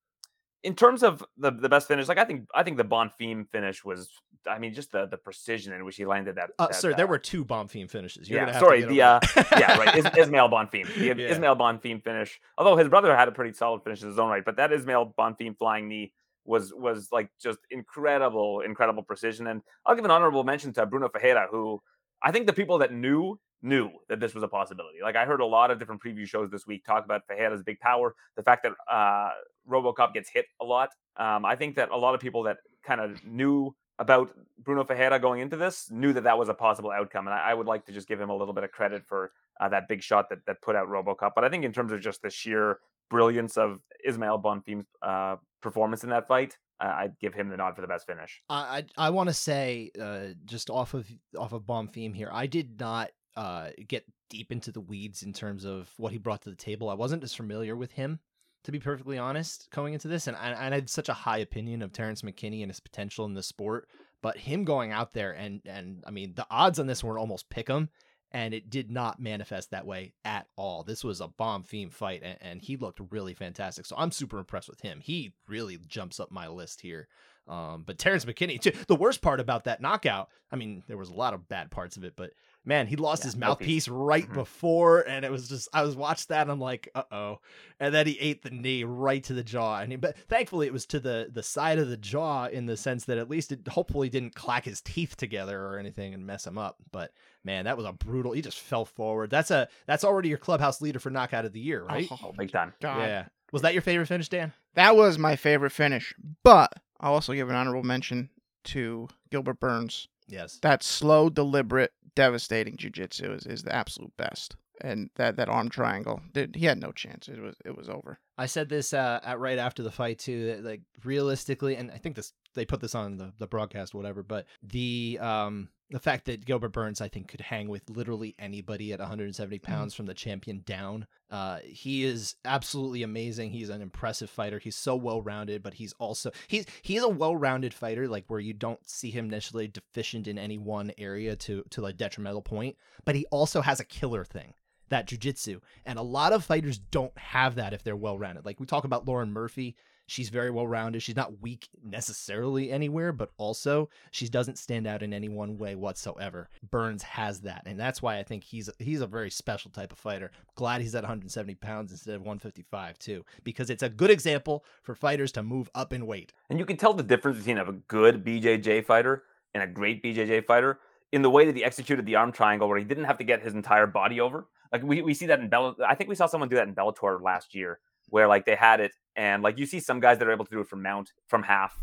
[0.63, 3.85] in terms of the the best finish, like I think I think the Bonfim finish
[3.85, 4.11] was,
[4.47, 6.51] I mean, just the the precision in which he landed that.
[6.59, 8.29] Uh, that, sir, there uh, were two theme finishes.
[8.29, 9.21] You're yeah, have sorry, to the uh,
[9.57, 11.29] yeah, right, Is, Ismael Bonfim, the Yeah.
[11.29, 12.41] Ismael Bonfim finish.
[12.59, 15.15] Although his brother had a pretty solid finish in his own right, but that Ismael
[15.19, 16.13] Bonfim flying knee
[16.45, 19.47] was was like just incredible, incredible precision.
[19.47, 21.83] And I'll give an honorable mention to Bruno Ferreira, who
[22.23, 24.99] I think the people that knew knew that this was a possibility.
[25.03, 27.79] Like I heard a lot of different preview shows this week talk about Ferreira's big
[27.81, 29.31] power, the fact that uh,
[29.69, 30.91] RoboCop gets hit a lot.
[31.17, 35.19] Um, I think that a lot of people that kind of knew about Bruno Ferreira
[35.19, 37.85] going into this knew that that was a possible outcome, and I, I would like
[37.87, 40.39] to just give him a little bit of credit for uh, that big shot that
[40.47, 41.33] that put out RoboCop.
[41.35, 42.79] But I think in terms of just the sheer
[43.11, 47.83] brilliance of Ismael Bonfim's uh, performance in that fight, I'd give him the nod for
[47.83, 48.43] the best finish.
[48.49, 51.07] I I, I want to say uh, just off of
[51.39, 52.31] off of Bonfim here.
[52.33, 56.43] I did not uh, get deep into the weeds in terms of what he brought
[56.43, 56.89] to the table.
[56.89, 58.21] I wasn't as familiar with him,
[58.65, 61.39] to be perfectly honest, going into this, and I, and I had such a high
[61.39, 63.89] opinion of Terrence McKinney and his potential in the sport.
[64.23, 67.49] But him going out there and and I mean the odds on this were almost
[67.49, 67.89] pick 'em,
[68.33, 70.83] and it did not manifest that way at all.
[70.83, 73.87] This was a Bonfim fight, and, and he looked really fantastic.
[73.87, 75.01] So I'm super impressed with him.
[75.01, 77.09] He really jumps up my list here.
[77.49, 81.09] Um, but Terrence McKinney, too, the worst part about that knockout, I mean, there was
[81.09, 82.31] a lot of bad parts of it, but
[82.65, 83.87] man, he lost Yeah, his mouthpiece.
[83.87, 84.35] mouthpiece right Mhm.
[84.35, 87.39] before, and it was just I was watched that, and I'm like, uh oh,
[87.79, 90.73] and then he ate the knee right to the jaw, and he, but thankfully it
[90.73, 93.67] was to the the side of the jaw in the sense that at least it
[93.69, 96.77] hopefully didn't clack his teeth together or anything and mess him up.
[96.93, 97.13] But
[97.45, 98.33] man, that was a brutal.
[98.33, 99.31] He just fell forward.
[99.31, 102.07] That's a that's already your clubhouse leader for knockout of the year, right?
[102.11, 102.75] Oh, big time.
[102.81, 102.99] God.
[103.01, 103.25] Yeah.
[103.53, 104.53] Was that your favorite finish, Dan?
[104.75, 106.15] That was my favorite finish.
[106.45, 108.31] But I'll also give an honorable mention
[108.65, 110.07] to Gilbert Burns.
[110.31, 110.59] Yes.
[110.63, 114.57] That slow, deliberate, devastating jujitsu is, is the absolute best.
[114.83, 117.29] And that, that arm triangle, did- he had no chance.
[117.29, 118.19] It was it was over.
[118.39, 120.47] I said this uh, at right after the fight too.
[120.47, 124.23] That like realistically, and I think this they put this on the, the broadcast, whatever.
[124.23, 128.93] But the um the fact that Gilbert Burns, I think, could hang with literally anybody
[128.93, 131.07] at 170 pounds from the champion down.
[131.31, 133.51] Uh, he is absolutely amazing.
[133.51, 134.59] He's an impressive fighter.
[134.59, 138.41] He's so well rounded, but he's also he's he's a well rounded fighter, like where
[138.41, 142.77] you don't see him necessarily deficient in any one area to to like detrimental point.
[143.05, 144.55] But he also has a killer thing
[144.91, 145.61] that jujitsu.
[145.87, 148.45] And a lot of fighters don't have that if they're well rounded.
[148.45, 149.77] Like we talk about Lauren Murphy.
[150.11, 151.05] She's very well rounded.
[151.05, 155.77] She's not weak necessarily anywhere, but also she doesn't stand out in any one way
[155.77, 156.49] whatsoever.
[156.69, 159.99] Burns has that, and that's why I think he's he's a very special type of
[159.99, 160.33] fighter.
[160.57, 164.97] Glad he's at 170 pounds instead of 155 too, because it's a good example for
[164.97, 166.33] fighters to move up in weight.
[166.49, 169.23] And you can tell the difference between a good BJJ fighter
[169.55, 170.81] and a great BJJ fighter
[171.13, 173.43] in the way that he executed the arm triangle, where he didn't have to get
[173.43, 174.49] his entire body over.
[174.73, 175.77] Like we, we see that in Bell.
[175.87, 177.79] I think we saw someone do that in Bellator last year,
[178.11, 180.51] where like they had it, and like you see some guys that are able to
[180.51, 181.75] do it from mount from half,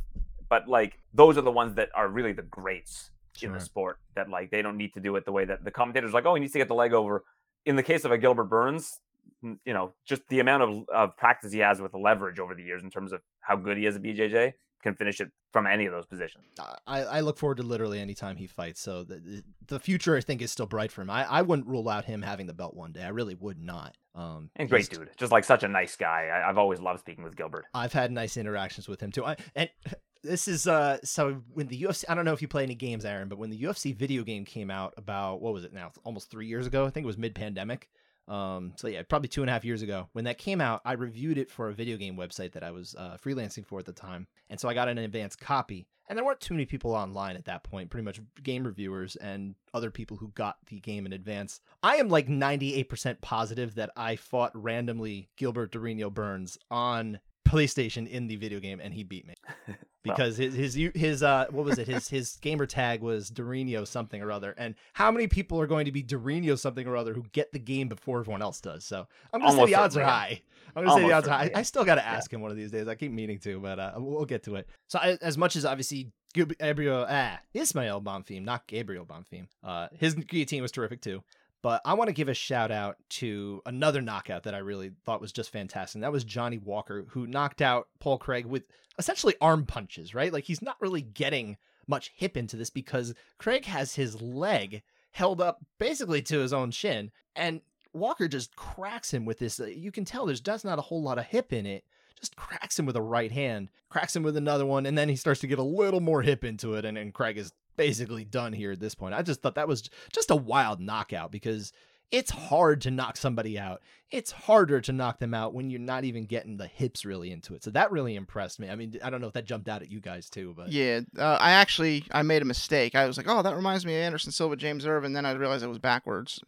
[0.50, 3.12] but like those are the ones that are really the greats
[3.42, 4.00] in the sport.
[4.16, 6.36] That like they don't need to do it the way that the commentators like, oh,
[6.36, 7.24] he needs to get the leg over.
[7.66, 9.00] In the case of a Gilbert Burns,
[9.42, 12.84] you know, just the amount of, of practice he has with leverage over the years
[12.84, 14.54] in terms of how good he is at BJJ
[14.84, 16.46] can finish it from any of those positions.
[16.86, 18.80] I, I look forward to literally any time he fights.
[18.82, 21.10] So the the- future I think is still bright for him.
[21.10, 23.04] I, I wouldn't rule out him having the belt one day.
[23.04, 23.96] I really would not.
[24.16, 26.28] Um, And great dude, just like such a nice guy.
[26.34, 27.66] I, I've always loved speaking with Gilbert.
[27.74, 29.26] I've had nice interactions with him too.
[29.26, 29.70] I, and
[30.24, 33.06] this is uh so when the UFC I don't know if you play any games,
[33.06, 35.92] Aaron, but when the UFC video game came out about what was it now?
[36.04, 36.86] Almost three years ago.
[36.86, 37.90] I think it was mid pandemic.
[38.28, 40.10] Um so yeah, probably two and a half years ago.
[40.14, 42.96] When that came out, I reviewed it for a video game website that I was
[42.98, 44.28] uh, freelancing for at the time.
[44.50, 45.88] And so I got an advanced copy.
[46.10, 49.56] And there weren't too many people online at that point, pretty much game reviewers and
[49.74, 51.60] other people who got the game in advance.
[51.84, 58.28] I am like 98% positive that I fought randomly Gilbert Durinho Burns on PlayStation in
[58.28, 59.34] the video game and he beat me.
[60.04, 61.86] Because his his his uh what was it?
[61.86, 64.56] His his gamer tag was Durinho something or other.
[64.58, 67.60] And how many people are going to be Durinho something or other who get the
[67.60, 68.86] game before everyone else does?
[68.86, 70.42] So I'm gonna Almost say the odds are high.
[70.78, 71.52] I'm gonna say the Almost odds are high.
[71.54, 72.88] I still got to ask him one of these days.
[72.88, 74.70] I keep meaning to but uh we'll get to it.
[74.88, 80.14] So I, as much as obviously Gabriel ah Ismael Bonfim not Gabriel Bonfim uh his
[80.14, 81.24] guillotine was terrific too
[81.68, 85.20] but I want to give a shout out to another knockout that I really thought
[85.20, 85.96] was just fantastic.
[85.96, 88.64] And that was Johnny Walker, who knocked out Paul Craig with
[88.98, 90.32] essentially arm punches, right?
[90.32, 95.42] Like he's not really getting much hip into this because Craig has his leg held
[95.42, 97.12] up basically to his own shin.
[97.36, 97.60] And
[97.92, 99.60] Walker just cracks him with this.
[99.60, 101.84] uh, You can tell there's just not a whole lot of hip in it.
[102.18, 105.18] Just cracks him with a right hand, cracks him with another one, and then he
[105.18, 106.86] starts to get a little more hip into it.
[106.86, 109.14] And, and Craig is basically done here at this point.
[109.14, 111.72] I just thought that was just a wild knockout because
[112.12, 113.82] it's hard to knock somebody out.
[114.12, 117.54] It's harder to knock them out when you're not even getting the hips really into
[117.54, 117.64] it.
[117.64, 118.70] So that really impressed me.
[118.70, 121.02] I mean, I don't know if that jumped out at you guys too, but Yeah,
[121.18, 122.96] uh, I actually I made a mistake.
[122.96, 125.14] I was like, oh, that reminds me of Anderson Silva, James Irvin.
[125.14, 126.40] Then I realized it was backwards.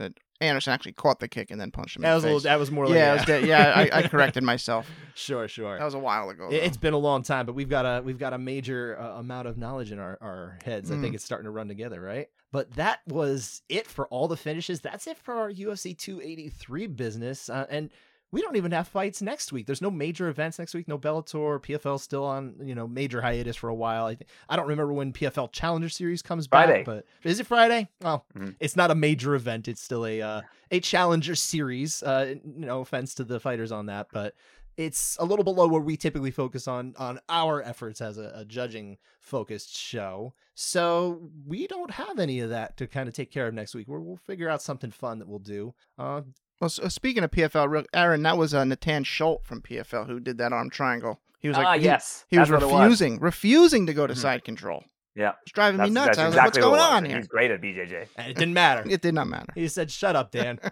[0.42, 2.04] Anderson actually caught the kick and then punched him.
[2.04, 3.74] that in was the a little, that was more like yeah, de- yeah.
[3.76, 4.90] I, I corrected myself.
[5.16, 5.78] sure, sure.
[5.78, 6.48] That was a while ago.
[6.50, 6.56] Though.
[6.56, 9.48] It's been a long time, but we've got a we've got a major uh, amount
[9.48, 10.92] of knowledge in our, our heads.
[10.92, 11.16] I think Mm.
[11.16, 12.28] it's starting to run together, right?
[12.52, 14.80] But that was it for all the finishes.
[14.82, 17.90] That's it for our UFC 283 business, uh, and
[18.32, 19.66] we don't even have fights next week.
[19.66, 20.88] There's no major events next week.
[20.88, 21.60] No Bellator.
[21.62, 24.06] PFL still on you know major hiatus for a while.
[24.06, 26.84] I think I don't remember when PFL Challenger Series comes Friday.
[26.84, 27.90] back, but is it Friday?
[28.02, 28.56] Well, Mhm.
[28.60, 29.68] it's not a major event.
[29.68, 32.04] It's still a uh, a Challenger Series.
[32.04, 34.36] Uh, no offense to the fighters on that, but
[34.78, 38.46] it's a little below where we typically focus on on our efforts as a, a
[38.46, 40.34] judging focused show.
[40.56, 43.88] So we don't have any of that to kind of take care of next week.
[43.90, 45.74] We'll figure out something fun that we'll do.
[45.98, 46.22] Uh,
[46.60, 50.20] Well, s- uh, speaking of PFL, Aaron, that was uh, Natan Schulte from PFL who
[50.20, 51.20] did that arm triangle.
[51.40, 54.06] He was like, ah, he, yes, he was that's what it refusing, refusing to go
[54.08, 54.18] to Mhm.
[54.18, 54.84] side control.
[55.16, 56.18] Yeah, It's driving that's, me nuts.
[56.18, 57.18] I was exactly like, what's going was, on here?
[57.18, 58.08] He's great at BJJ.
[58.18, 58.84] and it didn't matter.
[58.90, 59.52] It did not matter.
[59.56, 60.60] he said, "Shut up, Dan."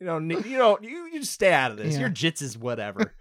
[0.00, 1.94] You know, you know, you, you just stay out of this.
[1.94, 2.02] Yeah.
[2.02, 3.14] Your jits is whatever.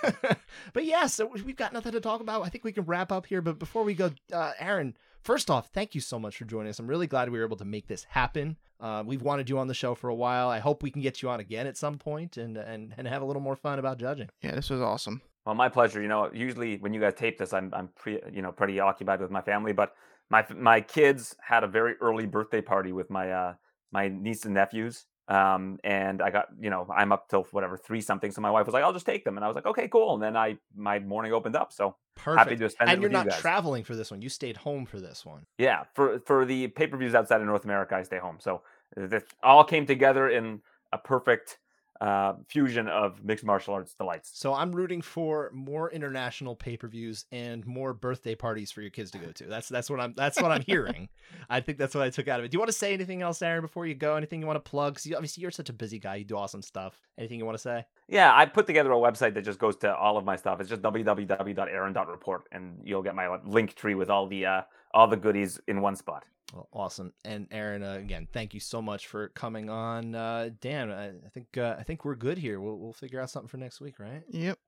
[0.72, 2.42] but yeah, so we've got nothing to talk about.
[2.42, 3.42] I think we can wrap up here.
[3.42, 6.78] But before we go, uh, Aaron, first off, thank you so much for joining us.
[6.78, 8.56] I'm really glad we were able to make this happen.
[8.80, 10.48] Uh, we've wanted you on the show for a while.
[10.48, 13.22] I hope we can get you on again at some point and and and have
[13.22, 14.28] a little more fun about judging.
[14.42, 15.22] Yeah, this was awesome.
[15.46, 16.02] Well, my pleasure.
[16.02, 19.20] You know, usually when you guys tape this, I'm I'm pre, you know pretty occupied
[19.20, 19.94] with my family, but
[20.30, 23.54] my my kids had a very early birthday party with my uh
[23.92, 25.06] my niece and nephews.
[25.28, 28.32] Um, and I got you know I'm up till whatever three something.
[28.32, 30.14] So my wife was like, "I'll just take them," and I was like, "Okay, cool."
[30.14, 32.38] And then I my morning opened up, so Perfect.
[32.38, 34.20] happy to spend and it you're with not you traveling for this one.
[34.20, 35.46] You stayed home for this one.
[35.58, 38.38] Yeah, for for the pay per views outside of North America, I stay home.
[38.40, 38.62] So
[38.96, 40.60] this all came together in
[40.92, 41.58] a perfect
[42.02, 44.32] uh, fusion of mixed martial arts delights.
[44.34, 49.18] So I'm rooting for more international pay-per-views and more birthday parties for your kids to
[49.18, 49.44] go to.
[49.44, 51.08] That's that's what I'm that's what I'm hearing.
[51.48, 52.50] I think that's what I took out of it.
[52.50, 54.16] Do you want to say anything else, Aaron, before you go?
[54.16, 54.96] Anything you want to plug?
[54.96, 56.16] 'Cause you, obviously you're such a busy guy.
[56.16, 57.00] You do awesome stuff.
[57.18, 57.84] Anything you want to say?
[58.08, 60.60] Yeah, I put together a website that just goes to all of my stuff.
[60.60, 65.16] It's just www.aaron.report, and you'll get my link tree with all the uh, all the
[65.16, 66.24] goodies in one spot.
[66.52, 67.14] Well, awesome.
[67.24, 70.14] And Aaron, uh, again, thank you so much for coming on.
[70.14, 72.60] Uh, Dan, I, I think uh, I think we're good here.
[72.60, 74.22] We'll we'll figure out something for next week, right?
[74.28, 74.58] Yep.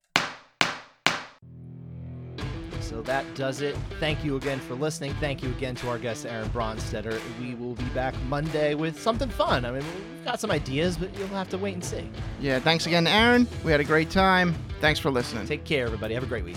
[2.80, 3.76] So that does it.
[3.98, 5.14] Thank you again for listening.
[5.14, 7.18] Thank you again to our guest, Aaron Bronsteter.
[7.40, 9.64] We will be back Monday with something fun.
[9.64, 12.08] I mean, we've got some ideas, but you'll have to wait and see.
[12.40, 13.48] Yeah, thanks again, Aaron.
[13.64, 14.54] We had a great time.
[14.80, 15.46] Thanks for listening.
[15.46, 16.12] Take care, everybody.
[16.14, 16.56] Have a great week.